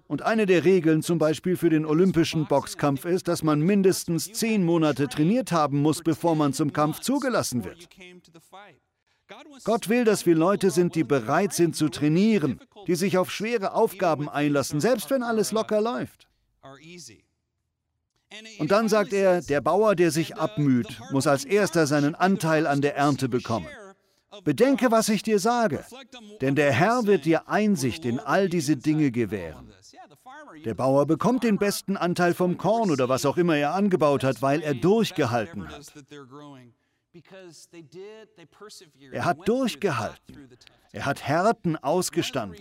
Und 0.07 0.21
eine 0.23 0.45
der 0.45 0.65
Regeln 0.65 1.03
zum 1.03 1.19
Beispiel 1.19 1.55
für 1.57 1.69
den 1.69 1.85
olympischen 1.85 2.47
Boxkampf 2.47 3.05
ist, 3.05 3.27
dass 3.27 3.43
man 3.43 3.61
mindestens 3.61 4.31
zehn 4.31 4.65
Monate 4.65 5.07
trainiert 5.07 5.51
haben 5.51 5.81
muss, 5.81 6.01
bevor 6.01 6.35
man 6.35 6.53
zum 6.53 6.73
Kampf 6.73 7.01
zugelassen 7.01 7.63
wird. 7.63 7.87
Gott 9.63 9.89
will, 9.89 10.05
dass 10.05 10.25
wir 10.25 10.35
Leute 10.35 10.71
sind, 10.71 10.95
die 10.95 11.03
bereit 11.03 11.53
sind 11.53 11.75
zu 11.75 11.89
trainieren, 11.89 12.59
die 12.87 12.95
sich 12.95 13.17
auf 13.17 13.31
schwere 13.31 13.73
Aufgaben 13.73 14.29
einlassen, 14.29 14.79
selbst 14.79 15.09
wenn 15.09 15.23
alles 15.23 15.51
locker 15.51 15.81
läuft. 15.81 16.27
Und 18.59 18.71
dann 18.71 18.89
sagt 18.89 19.13
er, 19.13 19.41
der 19.41 19.61
Bauer, 19.61 19.95
der 19.95 20.11
sich 20.11 20.35
abmüht, 20.35 20.99
muss 21.11 21.27
als 21.27 21.45
erster 21.45 21.87
seinen 21.87 22.15
Anteil 22.15 22.67
an 22.67 22.81
der 22.81 22.95
Ernte 22.95 23.27
bekommen. 23.29 23.67
Bedenke, 24.43 24.91
was 24.91 25.09
ich 25.09 25.23
dir 25.23 25.39
sage, 25.39 25.83
denn 26.39 26.55
der 26.55 26.71
Herr 26.71 27.05
wird 27.05 27.25
dir 27.25 27.49
Einsicht 27.49 28.05
in 28.05 28.19
all 28.19 28.47
diese 28.47 28.77
Dinge 28.77 29.11
gewähren. 29.11 29.73
Der 30.65 30.73
Bauer 30.75 31.05
bekommt 31.05 31.43
den 31.43 31.57
besten 31.57 31.97
Anteil 31.97 32.33
vom 32.33 32.57
Korn 32.57 32.91
oder 32.91 33.09
was 33.09 33.25
auch 33.25 33.37
immer 33.37 33.57
er 33.57 33.73
angebaut 33.73 34.23
hat, 34.23 34.41
weil 34.41 34.61
er 34.61 34.73
durchgehalten 34.73 35.67
hat. 35.67 35.93
Er 39.11 39.25
hat 39.25 39.47
durchgehalten. 39.47 40.49
Er 40.91 41.05
hat 41.05 41.23
Härten 41.23 41.75
ausgestanden. 41.75 42.59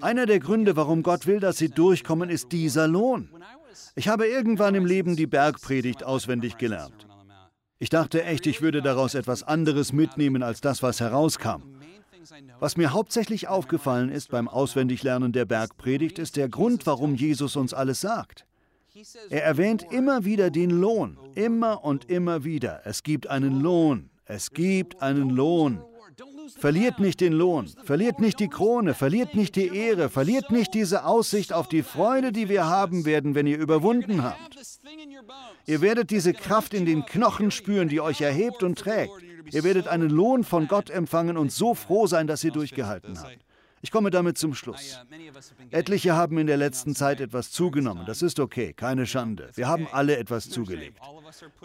Einer 0.00 0.26
der 0.26 0.40
Gründe, 0.40 0.76
warum 0.76 1.02
Gott 1.02 1.26
will, 1.26 1.40
dass 1.40 1.56
sie 1.56 1.68
durchkommen, 1.68 2.28
ist 2.28 2.50
dieser 2.52 2.88
Lohn. 2.88 3.30
Ich 3.94 4.08
habe 4.08 4.26
irgendwann 4.26 4.74
im 4.74 4.84
Leben 4.84 5.16
die 5.16 5.26
Bergpredigt 5.26 6.02
auswendig 6.04 6.58
gelernt. 6.58 7.06
Ich 7.78 7.88
dachte 7.88 8.24
echt, 8.24 8.46
ich 8.46 8.60
würde 8.60 8.82
daraus 8.82 9.14
etwas 9.14 9.42
anderes 9.42 9.92
mitnehmen 9.92 10.42
als 10.42 10.60
das, 10.60 10.82
was 10.82 11.00
herauskam. 11.00 11.62
Was 12.58 12.76
mir 12.76 12.92
hauptsächlich 12.92 13.48
aufgefallen 13.48 14.10
ist 14.10 14.30
beim 14.30 14.48
Auswendiglernen 14.48 15.32
der 15.32 15.46
Bergpredigt, 15.46 16.18
ist 16.18 16.36
der 16.36 16.48
Grund, 16.48 16.86
warum 16.86 17.14
Jesus 17.14 17.56
uns 17.56 17.72
alles 17.72 18.00
sagt. 18.00 18.44
Er 19.30 19.44
erwähnt 19.44 19.84
immer 19.90 20.24
wieder 20.24 20.50
den 20.50 20.70
Lohn, 20.70 21.18
immer 21.34 21.84
und 21.84 22.10
immer 22.10 22.44
wieder. 22.44 22.82
Es 22.84 23.02
gibt 23.02 23.28
einen 23.28 23.60
Lohn, 23.60 24.10
es 24.24 24.50
gibt 24.50 25.02
einen 25.02 25.30
Lohn. 25.30 25.82
Verliert 26.58 26.98
nicht 26.98 27.20
den 27.20 27.32
Lohn, 27.32 27.68
verliert 27.84 28.18
nicht 28.18 28.40
die 28.40 28.48
Krone, 28.48 28.94
verliert 28.94 29.34
nicht 29.34 29.56
die 29.56 29.74
Ehre, 29.74 30.10
verliert 30.10 30.50
nicht 30.50 30.74
diese 30.74 31.04
Aussicht 31.04 31.52
auf 31.52 31.68
die 31.68 31.82
Freude, 31.82 32.32
die 32.32 32.48
wir 32.48 32.66
haben 32.66 33.04
werden, 33.04 33.34
wenn 33.34 33.46
ihr 33.46 33.58
überwunden 33.58 34.22
habt. 34.22 34.58
Ihr 35.66 35.80
werdet 35.80 36.10
diese 36.10 36.32
Kraft 36.32 36.74
in 36.74 36.84
den 36.84 37.06
Knochen 37.06 37.50
spüren, 37.50 37.88
die 37.88 38.00
euch 38.00 38.20
erhebt 38.20 38.62
und 38.62 38.78
trägt. 38.78 39.12
Ihr 39.52 39.64
werdet 39.64 39.88
einen 39.88 40.10
Lohn 40.10 40.44
von 40.44 40.68
Gott 40.68 40.90
empfangen 40.90 41.36
und 41.36 41.52
so 41.52 41.74
froh 41.74 42.06
sein, 42.06 42.26
dass 42.26 42.44
ihr 42.44 42.52
durchgehalten 42.52 43.18
habt. 43.18 43.38
Ich 43.82 43.90
komme 43.90 44.10
damit 44.10 44.36
zum 44.36 44.54
Schluss. 44.54 44.98
Etliche 45.70 46.14
haben 46.14 46.36
in 46.38 46.46
der 46.46 46.58
letzten 46.58 46.94
Zeit 46.94 47.20
etwas 47.20 47.50
zugenommen. 47.50 48.04
Das 48.06 48.20
ist 48.22 48.38
okay, 48.38 48.72
keine 48.74 49.06
Schande. 49.06 49.50
Wir 49.54 49.68
haben 49.68 49.88
alle 49.90 50.18
etwas 50.18 50.50
zugelegt. 50.50 51.00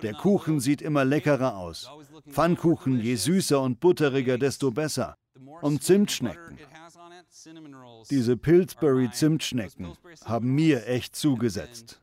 Der 0.02 0.14
Kuchen 0.14 0.60
sieht 0.60 0.82
immer 0.82 1.04
leckerer 1.04 1.58
aus. 1.58 1.90
Pfannkuchen, 2.30 3.00
je 3.02 3.16
süßer 3.16 3.62
und 3.62 3.80
butteriger, 3.80 4.38
desto 4.38 4.72
besser. 4.72 5.18
Und 5.62 5.84
Zimtschnecken. 5.84 6.58
Diese 8.10 8.38
Pillsbury-Zimtschnecken 8.38 9.94
haben 10.24 10.56
mir 10.56 10.88
echt 10.88 11.16
zugesetzt. 11.16 12.02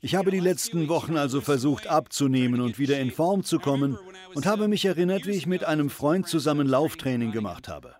Ich 0.00 0.14
habe 0.14 0.30
die 0.30 0.40
letzten 0.40 0.88
Wochen 0.88 1.16
also 1.16 1.40
versucht 1.40 1.86
abzunehmen 1.86 2.60
und 2.60 2.78
wieder 2.78 2.98
in 2.98 3.10
Form 3.10 3.44
zu 3.44 3.58
kommen 3.58 3.98
und 4.34 4.46
habe 4.46 4.68
mich 4.68 4.84
erinnert, 4.84 5.26
wie 5.26 5.32
ich 5.32 5.46
mit 5.46 5.64
einem 5.64 5.90
Freund 5.90 6.28
zusammen 6.28 6.66
Lauftraining 6.66 7.32
gemacht 7.32 7.68
habe. 7.68 7.94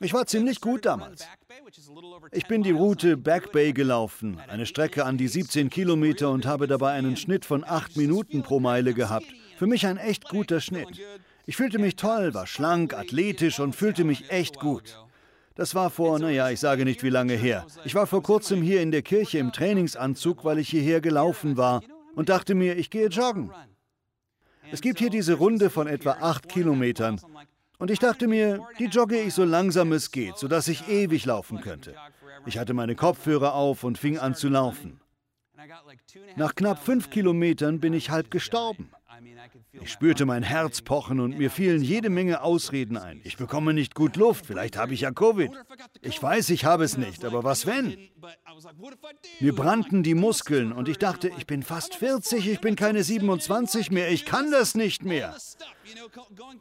Ich 0.00 0.12
war 0.12 0.26
ziemlich 0.26 0.60
gut 0.60 0.86
damals. 0.86 1.26
Ich 2.32 2.46
bin 2.46 2.62
die 2.62 2.70
Route 2.70 3.16
Back 3.16 3.52
Bay 3.52 3.72
gelaufen, 3.72 4.40
eine 4.48 4.66
Strecke 4.66 5.04
an 5.04 5.18
die 5.18 5.28
17 5.28 5.70
Kilometer 5.70 6.30
und 6.30 6.46
habe 6.46 6.66
dabei 6.66 6.92
einen 6.92 7.16
Schnitt 7.16 7.44
von 7.44 7.64
8 7.64 7.96
Minuten 7.96 8.42
pro 8.42 8.60
Meile 8.60 8.94
gehabt. 8.94 9.26
Für 9.56 9.66
mich 9.66 9.86
ein 9.86 9.98
echt 9.98 10.28
guter 10.28 10.60
Schnitt. 10.60 11.00
Ich 11.46 11.56
fühlte 11.56 11.78
mich 11.78 11.96
toll, 11.96 12.32
war 12.32 12.46
schlank, 12.46 12.94
athletisch 12.94 13.60
und 13.60 13.76
fühlte 13.76 14.04
mich 14.04 14.30
echt 14.30 14.58
gut. 14.58 14.98
Das 15.56 15.74
war 15.74 15.90
vor, 15.90 16.18
naja, 16.18 16.50
ich 16.50 16.58
sage 16.58 16.84
nicht 16.84 17.02
wie 17.04 17.10
lange 17.10 17.34
her. 17.34 17.66
Ich 17.84 17.94
war 17.94 18.06
vor 18.06 18.22
kurzem 18.22 18.60
hier 18.60 18.82
in 18.82 18.90
der 18.90 19.02
Kirche 19.02 19.38
im 19.38 19.52
Trainingsanzug, 19.52 20.44
weil 20.44 20.58
ich 20.58 20.68
hierher 20.68 21.00
gelaufen 21.00 21.56
war 21.56 21.82
und 22.16 22.28
dachte 22.28 22.54
mir, 22.54 22.76
ich 22.76 22.90
gehe 22.90 23.08
joggen. 23.08 23.52
Es 24.72 24.80
gibt 24.80 24.98
hier 24.98 25.10
diese 25.10 25.34
Runde 25.34 25.70
von 25.70 25.86
etwa 25.86 26.12
acht 26.20 26.48
Kilometern. 26.48 27.20
Und 27.78 27.90
ich 27.90 27.98
dachte 27.98 28.26
mir, 28.26 28.66
die 28.78 28.86
jogge 28.86 29.20
ich 29.20 29.34
so 29.34 29.44
langsam 29.44 29.92
es 29.92 30.10
geht, 30.10 30.38
sodass 30.38 30.68
ich 30.68 30.88
ewig 30.88 31.24
laufen 31.24 31.60
könnte. 31.60 31.94
Ich 32.46 32.58
hatte 32.58 32.74
meine 32.74 32.96
Kopfhörer 32.96 33.54
auf 33.54 33.84
und 33.84 33.98
fing 33.98 34.18
an 34.18 34.34
zu 34.34 34.48
laufen. 34.48 35.00
Nach 36.36 36.54
knapp 36.54 36.84
fünf 36.84 37.10
Kilometern 37.10 37.78
bin 37.80 37.94
ich 37.94 38.10
halb 38.10 38.30
gestorben. 38.30 38.90
Ich 39.84 39.92
spürte 39.92 40.24
mein 40.24 40.42
Herz 40.42 40.80
pochen 40.80 41.20
und 41.20 41.36
mir 41.36 41.50
fielen 41.50 41.82
jede 41.82 42.08
Menge 42.08 42.40
Ausreden 42.40 42.96
ein. 42.96 43.20
Ich 43.22 43.36
bekomme 43.36 43.74
nicht 43.74 43.94
gut 43.94 44.16
Luft, 44.16 44.46
vielleicht 44.46 44.78
habe 44.78 44.94
ich 44.94 45.02
ja 45.02 45.10
Covid. 45.10 45.50
Ich 46.00 46.22
weiß, 46.22 46.48
ich 46.48 46.64
habe 46.64 46.84
es 46.84 46.96
nicht, 46.96 47.22
aber 47.22 47.44
was 47.44 47.66
wenn? 47.66 47.98
Mir 49.40 49.54
brannten 49.54 50.02
die 50.02 50.14
Muskeln 50.14 50.72
und 50.72 50.88
ich 50.88 50.96
dachte, 50.96 51.30
ich 51.36 51.46
bin 51.46 51.62
fast 51.62 51.96
40, 51.96 52.48
ich 52.48 52.60
bin 52.62 52.76
keine 52.76 53.04
27 53.04 53.90
mehr, 53.90 54.10
ich 54.10 54.24
kann 54.24 54.50
das 54.50 54.74
nicht 54.74 55.04
mehr. 55.04 55.36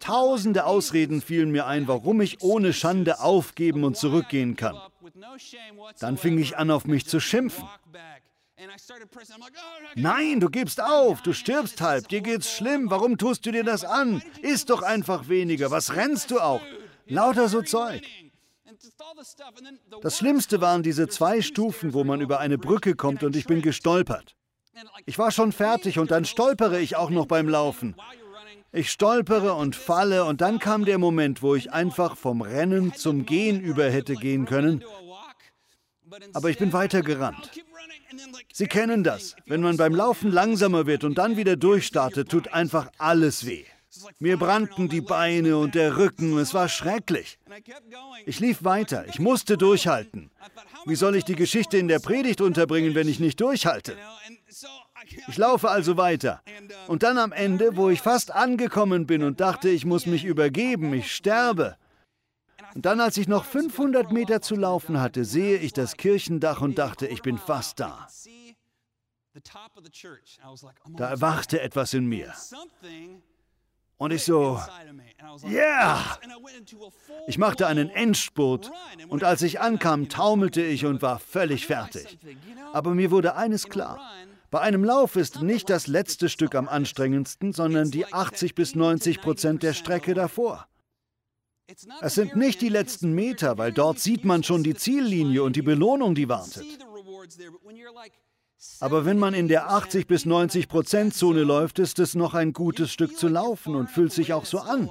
Tausende 0.01 0.65
Ausreden 0.65 1.21
fielen 1.21 1.51
mir 1.51 1.65
ein, 1.65 1.87
warum 1.87 2.19
ich 2.19 2.41
ohne 2.41 2.73
Schande 2.73 3.21
aufgeben 3.21 3.85
und 3.85 3.95
zurückgehen 3.95 4.57
kann. 4.57 4.77
Dann 6.01 6.17
fing 6.17 6.37
ich 6.39 6.57
an, 6.57 6.71
auf 6.71 6.83
mich 6.83 7.05
zu 7.05 7.21
schimpfen. 7.21 7.63
Nein, 9.95 10.39
du 10.39 10.49
gibst 10.49 10.81
auf, 10.81 11.21
du 11.21 11.33
stirbst 11.33 11.81
halb, 11.81 12.07
dir 12.07 12.21
geht's 12.21 12.51
schlimm, 12.51 12.89
warum 12.89 13.17
tust 13.17 13.45
du 13.45 13.51
dir 13.51 13.63
das 13.63 13.83
an? 13.83 14.21
Iss 14.41 14.65
doch 14.65 14.81
einfach 14.81 15.27
weniger, 15.29 15.71
was 15.71 15.95
rennst 15.95 16.31
du 16.31 16.39
auch? 16.39 16.61
Lauter 17.07 17.49
so 17.49 17.61
Zeug. 17.61 18.03
Das 20.01 20.17
Schlimmste 20.17 20.61
waren 20.61 20.83
diese 20.83 21.07
zwei 21.07 21.41
Stufen, 21.41 21.93
wo 21.93 22.03
man 22.03 22.21
über 22.21 22.39
eine 22.39 22.57
Brücke 22.57 22.95
kommt 22.95 23.23
und 23.23 23.35
ich 23.35 23.45
bin 23.45 23.61
gestolpert. 23.61 24.35
Ich 25.05 25.17
war 25.17 25.31
schon 25.31 25.51
fertig 25.51 25.99
und 25.99 26.11
dann 26.11 26.25
stolpere 26.25 26.79
ich 26.79 26.95
auch 26.95 27.09
noch 27.09 27.27
beim 27.27 27.47
Laufen. 27.47 27.95
Ich 28.71 28.89
stolpere 28.89 29.53
und 29.53 29.75
falle 29.75 30.25
und 30.25 30.41
dann 30.41 30.57
kam 30.57 30.83
der 30.85 30.97
Moment, 30.97 31.43
wo 31.43 31.53
ich 31.53 31.71
einfach 31.71 32.17
vom 32.17 32.41
Rennen 32.41 32.93
zum 32.93 33.25
Gehen 33.25 33.61
über 33.61 33.89
hätte 33.89 34.15
gehen 34.15 34.45
können. 34.45 34.83
Aber 36.33 36.49
ich 36.49 36.57
bin 36.57 36.73
weiter 36.73 37.01
gerannt. 37.01 37.51
Sie 38.55 38.67
kennen 38.67 39.03
das. 39.03 39.35
Wenn 39.47 39.61
man 39.61 39.77
beim 39.77 39.95
Laufen 39.95 40.31
langsamer 40.31 40.85
wird 40.85 41.03
und 41.03 41.17
dann 41.17 41.37
wieder 41.37 41.55
durchstartet, 41.55 42.29
tut 42.29 42.53
einfach 42.53 42.91
alles 42.99 43.47
weh. 43.47 43.65
Mir 44.19 44.37
brannten 44.37 44.89
die 44.89 45.01
Beine 45.01 45.57
und 45.57 45.73
der 45.73 45.97
Rücken, 45.97 46.37
es 46.37 46.53
war 46.53 46.69
schrecklich. 46.69 47.39
Ich 48.27 48.39
lief 48.39 48.63
weiter, 48.63 49.05
ich 49.07 49.17
musste 49.17 49.57
durchhalten. 49.57 50.29
Wie 50.85 50.95
soll 50.95 51.15
ich 51.15 51.25
die 51.25 51.35
Geschichte 51.35 51.79
in 51.79 51.87
der 51.87 51.97
Predigt 51.97 52.41
unterbringen, 52.41 52.93
wenn 52.93 53.07
ich 53.07 53.19
nicht 53.19 53.41
durchhalte? 53.41 53.97
Ich 55.27 55.37
laufe 55.37 55.69
also 55.69 55.97
weiter. 55.97 56.43
Und 56.87 57.01
dann 57.01 57.17
am 57.17 57.31
Ende, 57.31 57.75
wo 57.75 57.89
ich 57.89 58.01
fast 58.01 58.31
angekommen 58.31 59.07
bin 59.07 59.23
und 59.23 59.39
dachte, 59.39 59.69
ich 59.69 59.83
muss 59.83 60.05
mich 60.05 60.25
übergeben, 60.25 60.93
ich 60.93 61.11
sterbe. 61.11 61.75
Und 62.75 62.85
dann, 62.85 62.99
als 62.99 63.17
ich 63.17 63.27
noch 63.27 63.45
500 63.45 64.11
Meter 64.11 64.41
zu 64.41 64.55
laufen 64.55 64.99
hatte, 64.99 65.25
sehe 65.25 65.57
ich 65.57 65.73
das 65.73 65.97
Kirchendach 65.97 66.61
und 66.61 66.77
dachte, 66.77 67.07
ich 67.07 67.21
bin 67.23 67.39
fast 67.39 67.79
da. 67.79 68.07
Da 70.95 71.09
erwachte 71.09 71.61
etwas 71.61 71.93
in 71.93 72.05
mir. 72.05 72.33
Und 73.97 74.11
ich 74.11 74.23
so, 74.23 74.59
yeah! 75.45 76.19
Ich 77.27 77.37
machte 77.37 77.67
einen 77.67 77.89
Endspurt 77.89 78.71
und 79.07 79.23
als 79.23 79.41
ich 79.41 79.61
ankam, 79.61 80.09
taumelte 80.09 80.61
ich 80.61 80.85
und 80.85 81.01
war 81.01 81.19
völlig 81.19 81.67
fertig. 81.67 82.17
Aber 82.73 82.93
mir 82.93 83.11
wurde 83.11 83.35
eines 83.35 83.69
klar. 83.69 83.99
Bei 84.51 84.61
einem 84.61 84.83
Lauf 84.83 85.15
ist 85.15 85.41
nicht 85.41 85.69
das 85.69 85.87
letzte 85.87 86.29
Stück 86.29 86.53
am 86.53 86.67
anstrengendsten, 86.67 87.53
sondern 87.53 87.91
die 87.91 88.11
80 88.11 88.55
bis 88.55 88.75
90 88.75 89.21
Prozent 89.21 89.63
der 89.63 89.73
Strecke 89.73 90.13
davor. 90.13 90.67
Es 92.01 92.15
sind 92.15 92.35
nicht 92.35 92.61
die 92.61 92.69
letzten 92.69 93.13
Meter, 93.13 93.57
weil 93.57 93.71
dort 93.71 93.99
sieht 93.99 94.25
man 94.25 94.43
schon 94.43 94.63
die 94.63 94.75
Ziellinie 94.75 95.43
und 95.43 95.55
die 95.55 95.61
Belohnung, 95.61 96.13
die 96.13 96.29
wartet. 96.29 96.65
Aber 98.79 99.05
wenn 99.05 99.17
man 99.17 99.33
in 99.33 99.47
der 99.47 99.69
80 99.69 100.07
bis 100.07 100.25
90 100.25 100.67
Prozent 100.67 101.13
Zone 101.13 101.43
läuft, 101.43 101.79
ist 101.79 101.99
es 101.99 102.15
noch 102.15 102.33
ein 102.33 102.53
gutes 102.53 102.91
Stück 102.91 103.17
zu 103.17 103.27
laufen 103.27 103.75
und 103.75 103.89
fühlt 103.89 104.11
sich 104.11 104.33
auch 104.33 104.45
so 104.45 104.59
an. 104.59 104.89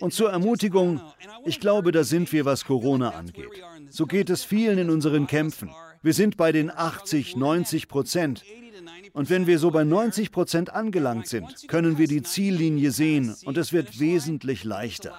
Und 0.00 0.12
zur 0.12 0.30
Ermutigung, 0.30 1.00
ich 1.44 1.60
glaube, 1.60 1.92
da 1.92 2.04
sind 2.04 2.32
wir, 2.32 2.44
was 2.44 2.64
Corona 2.64 3.10
angeht. 3.10 3.50
So 3.90 4.06
geht 4.06 4.30
es 4.30 4.44
vielen 4.44 4.78
in 4.78 4.90
unseren 4.90 5.26
Kämpfen. 5.26 5.70
Wir 6.02 6.14
sind 6.14 6.36
bei 6.36 6.52
den 6.52 6.70
80, 6.70 7.36
90 7.36 7.88
Prozent. 7.88 8.44
Und 9.12 9.30
wenn 9.30 9.46
wir 9.46 9.58
so 9.58 9.70
bei 9.70 9.84
90 9.84 10.32
Prozent 10.32 10.70
angelangt 10.70 11.28
sind, 11.28 11.68
können 11.68 11.98
wir 11.98 12.08
die 12.08 12.22
Ziellinie 12.22 12.90
sehen 12.90 13.36
und 13.44 13.56
es 13.56 13.72
wird 13.72 14.00
wesentlich 14.00 14.64
leichter. 14.64 15.14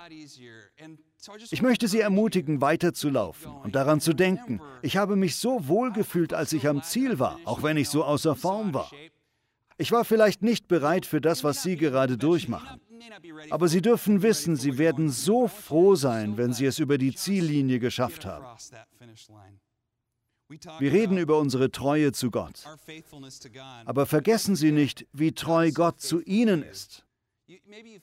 Ich 1.51 1.61
möchte 1.61 1.88
Sie 1.88 1.99
ermutigen, 1.99 2.61
weiterzulaufen 2.61 3.51
und 3.51 3.75
daran 3.75 3.99
zu 4.01 4.13
denken. 4.13 4.61
Ich 4.81 4.97
habe 4.97 5.15
mich 5.15 5.35
so 5.35 5.67
wohl 5.67 5.91
gefühlt, 5.91 6.33
als 6.33 6.53
ich 6.53 6.67
am 6.67 6.83
Ziel 6.83 7.19
war, 7.19 7.39
auch 7.45 7.63
wenn 7.63 7.77
ich 7.77 7.89
so 7.89 8.03
außer 8.03 8.35
Form 8.35 8.73
war. 8.73 8.91
Ich 9.77 9.91
war 9.91 10.05
vielleicht 10.05 10.41
nicht 10.41 10.67
bereit 10.67 11.05
für 11.05 11.19
das, 11.19 11.43
was 11.43 11.61
Sie 11.61 11.75
gerade 11.75 12.17
durchmachen. 12.17 12.79
Aber 13.49 13.67
Sie 13.67 13.81
dürfen 13.81 14.21
wissen, 14.21 14.55
Sie 14.55 14.77
werden 14.77 15.09
so 15.09 15.47
froh 15.47 15.95
sein, 15.95 16.38
wenn 16.38 16.53
Sie 16.53 16.65
es 16.65 16.79
über 16.79 16.97
die 16.97 17.13
Ziellinie 17.13 17.79
geschafft 17.79 18.25
haben. 18.25 18.45
Wir 20.79 20.91
reden 20.93 21.17
über 21.17 21.39
unsere 21.39 21.71
Treue 21.71 22.11
zu 22.11 22.29
Gott. 22.29 22.63
Aber 23.85 24.05
vergessen 24.05 24.55
Sie 24.55 24.71
nicht, 24.71 25.07
wie 25.11 25.31
treu 25.31 25.71
Gott 25.71 25.99
zu 25.99 26.21
Ihnen 26.21 26.63
ist. 26.63 27.04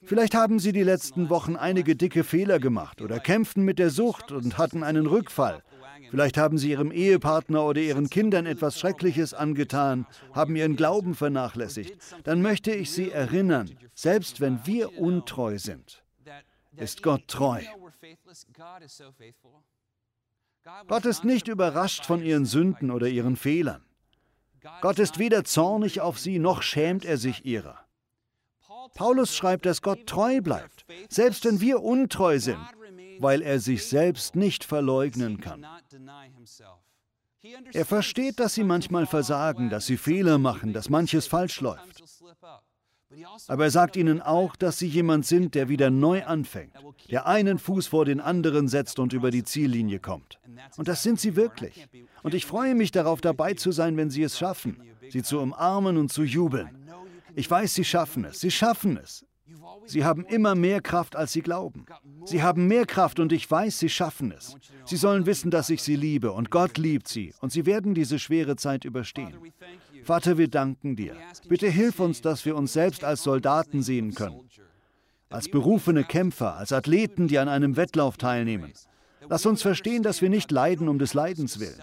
Vielleicht 0.04 0.34
haben 0.34 0.58
Sie 0.58 0.72
die 0.72 0.82
letzten 0.82 1.28
Wochen 1.28 1.56
einige 1.56 1.96
dicke 1.96 2.22
Fehler 2.22 2.58
gemacht 2.58 3.02
oder 3.02 3.18
kämpften 3.18 3.64
mit 3.64 3.78
der 3.78 3.90
Sucht 3.90 4.30
und 4.30 4.56
hatten 4.56 4.82
einen 4.82 5.06
Rückfall. 5.06 5.62
Vielleicht 6.10 6.36
haben 6.36 6.58
Sie 6.58 6.70
Ihrem 6.70 6.92
Ehepartner 6.92 7.64
oder 7.64 7.80
Ihren 7.80 8.08
Kindern 8.10 8.46
etwas 8.46 8.78
Schreckliches 8.78 9.34
angetan, 9.34 10.06
haben 10.32 10.54
Ihren 10.54 10.76
Glauben 10.76 11.14
vernachlässigt. 11.14 11.96
Dann 12.24 12.42
möchte 12.42 12.72
ich 12.72 12.92
Sie 12.92 13.10
erinnern, 13.10 13.70
selbst 13.94 14.40
wenn 14.40 14.64
wir 14.66 14.98
untreu 14.98 15.58
sind, 15.58 16.04
ist 16.76 17.02
Gott 17.02 17.26
treu. 17.28 17.62
Gott 20.86 21.04
ist 21.04 21.24
nicht 21.24 21.48
überrascht 21.48 22.04
von 22.06 22.22
Ihren 22.22 22.44
Sünden 22.44 22.90
oder 22.90 23.08
Ihren 23.08 23.36
Fehlern. 23.36 23.82
Gott 24.80 24.98
ist 25.00 25.18
weder 25.18 25.44
zornig 25.44 26.00
auf 26.00 26.18
Sie, 26.20 26.38
noch 26.38 26.62
schämt 26.62 27.04
er 27.04 27.16
sich 27.16 27.44
ihrer. 27.44 27.81
Paulus 28.94 29.34
schreibt, 29.34 29.66
dass 29.66 29.82
Gott 29.82 30.06
treu 30.06 30.40
bleibt, 30.40 30.84
selbst 31.08 31.44
wenn 31.44 31.60
wir 31.60 31.82
untreu 31.82 32.38
sind, 32.38 32.60
weil 33.18 33.42
er 33.42 33.60
sich 33.60 33.86
selbst 33.86 34.36
nicht 34.36 34.64
verleugnen 34.64 35.40
kann. 35.40 35.66
Er 37.72 37.84
versteht, 37.84 38.38
dass 38.38 38.54
sie 38.54 38.64
manchmal 38.64 39.06
versagen, 39.06 39.68
dass 39.68 39.86
sie 39.86 39.96
Fehler 39.96 40.38
machen, 40.38 40.72
dass 40.72 40.88
manches 40.88 41.26
falsch 41.26 41.60
läuft. 41.60 42.02
Aber 43.48 43.64
er 43.64 43.70
sagt 43.70 43.96
ihnen 43.96 44.22
auch, 44.22 44.56
dass 44.56 44.78
sie 44.78 44.86
jemand 44.86 45.26
sind, 45.26 45.54
der 45.54 45.68
wieder 45.68 45.90
neu 45.90 46.24
anfängt, 46.24 46.72
der 47.10 47.26
einen 47.26 47.58
Fuß 47.58 47.88
vor 47.88 48.04
den 48.04 48.20
anderen 48.20 48.68
setzt 48.68 48.98
und 48.98 49.12
über 49.12 49.30
die 49.30 49.44
Ziellinie 49.44 49.98
kommt. 49.98 50.38
Und 50.76 50.88
das 50.88 51.02
sind 51.02 51.20
sie 51.20 51.36
wirklich. 51.36 51.86
Und 52.22 52.34
ich 52.34 52.46
freue 52.46 52.74
mich 52.74 52.90
darauf, 52.90 53.20
dabei 53.20 53.54
zu 53.54 53.72
sein, 53.72 53.96
wenn 53.96 54.10
sie 54.10 54.22
es 54.22 54.38
schaffen, 54.38 54.80
sie 55.10 55.22
zu 55.22 55.40
umarmen 55.40 55.98
und 55.98 56.10
zu 56.10 56.22
jubeln. 56.22 56.70
Ich 57.34 57.50
weiß, 57.50 57.74
Sie 57.74 57.84
schaffen 57.84 58.24
es. 58.24 58.40
Sie 58.40 58.50
schaffen 58.50 58.96
es. 58.96 59.24
Sie 59.86 60.04
haben 60.04 60.24
immer 60.24 60.54
mehr 60.54 60.80
Kraft, 60.80 61.16
als 61.16 61.32
Sie 61.32 61.42
glauben. 61.42 61.84
Sie 62.24 62.42
haben 62.42 62.68
mehr 62.68 62.86
Kraft 62.86 63.18
und 63.20 63.32
ich 63.32 63.50
weiß, 63.50 63.78
Sie 63.78 63.88
schaffen 63.88 64.32
es. 64.32 64.56
Sie 64.84 64.96
sollen 64.96 65.26
wissen, 65.26 65.50
dass 65.50 65.70
ich 65.70 65.82
Sie 65.82 65.96
liebe 65.96 66.32
und 66.32 66.50
Gott 66.50 66.78
liebt 66.78 67.08
Sie 67.08 67.34
und 67.40 67.52
Sie 67.52 67.66
werden 67.66 67.94
diese 67.94 68.18
schwere 68.18 68.56
Zeit 68.56 68.84
überstehen. 68.84 69.34
Vater, 70.04 70.38
wir 70.38 70.48
danken 70.48 70.96
dir. 70.96 71.16
Bitte 71.48 71.68
hilf 71.68 72.00
uns, 72.00 72.20
dass 72.20 72.44
wir 72.44 72.56
uns 72.56 72.72
selbst 72.72 73.04
als 73.04 73.22
Soldaten 73.22 73.82
sehen 73.82 74.14
können. 74.14 74.48
Als 75.28 75.48
berufene 75.48 76.04
Kämpfer, 76.04 76.56
als 76.56 76.72
Athleten, 76.72 77.28
die 77.28 77.38
an 77.38 77.48
einem 77.48 77.76
Wettlauf 77.76 78.16
teilnehmen. 78.16 78.72
Lass 79.28 79.46
uns 79.46 79.62
verstehen, 79.62 80.02
dass 80.02 80.20
wir 80.20 80.28
nicht 80.28 80.50
leiden 80.50 80.88
um 80.88 80.98
des 80.98 81.14
Leidens 81.14 81.58
willen. 81.60 81.80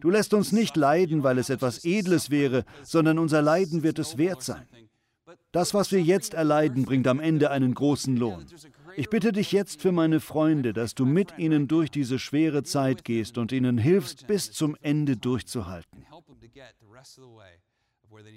Du 0.00 0.10
lässt 0.10 0.34
uns 0.34 0.52
nicht 0.52 0.76
leiden, 0.76 1.22
weil 1.22 1.38
es 1.38 1.50
etwas 1.50 1.84
Edles 1.84 2.30
wäre, 2.30 2.64
sondern 2.82 3.18
unser 3.18 3.42
Leiden 3.42 3.82
wird 3.82 3.98
es 3.98 4.18
wert 4.18 4.42
sein. 4.42 4.66
Das, 5.52 5.74
was 5.74 5.92
wir 5.92 6.00
jetzt 6.00 6.34
erleiden, 6.34 6.84
bringt 6.84 7.06
am 7.06 7.20
Ende 7.20 7.50
einen 7.50 7.74
großen 7.74 8.16
Lohn. 8.16 8.46
Ich 8.96 9.08
bitte 9.08 9.32
dich 9.32 9.52
jetzt 9.52 9.80
für 9.80 9.92
meine 9.92 10.20
Freunde, 10.20 10.72
dass 10.72 10.94
du 10.94 11.04
mit 11.04 11.38
ihnen 11.38 11.68
durch 11.68 11.90
diese 11.90 12.18
schwere 12.18 12.62
Zeit 12.62 13.04
gehst 13.04 13.38
und 13.38 13.52
ihnen 13.52 13.78
hilfst, 13.78 14.26
bis 14.26 14.52
zum 14.52 14.76
Ende 14.80 15.16
durchzuhalten. 15.16 16.06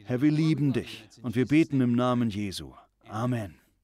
Herr, 0.06 0.22
wir 0.22 0.32
lieben 0.32 0.74
dich 0.74 1.04
und 1.22 1.36
wir 1.36 1.46
beten 1.46 1.82
im 1.82 1.94
Namen 1.94 2.30
Jesu. 2.30 2.72
Amen. 3.10 3.56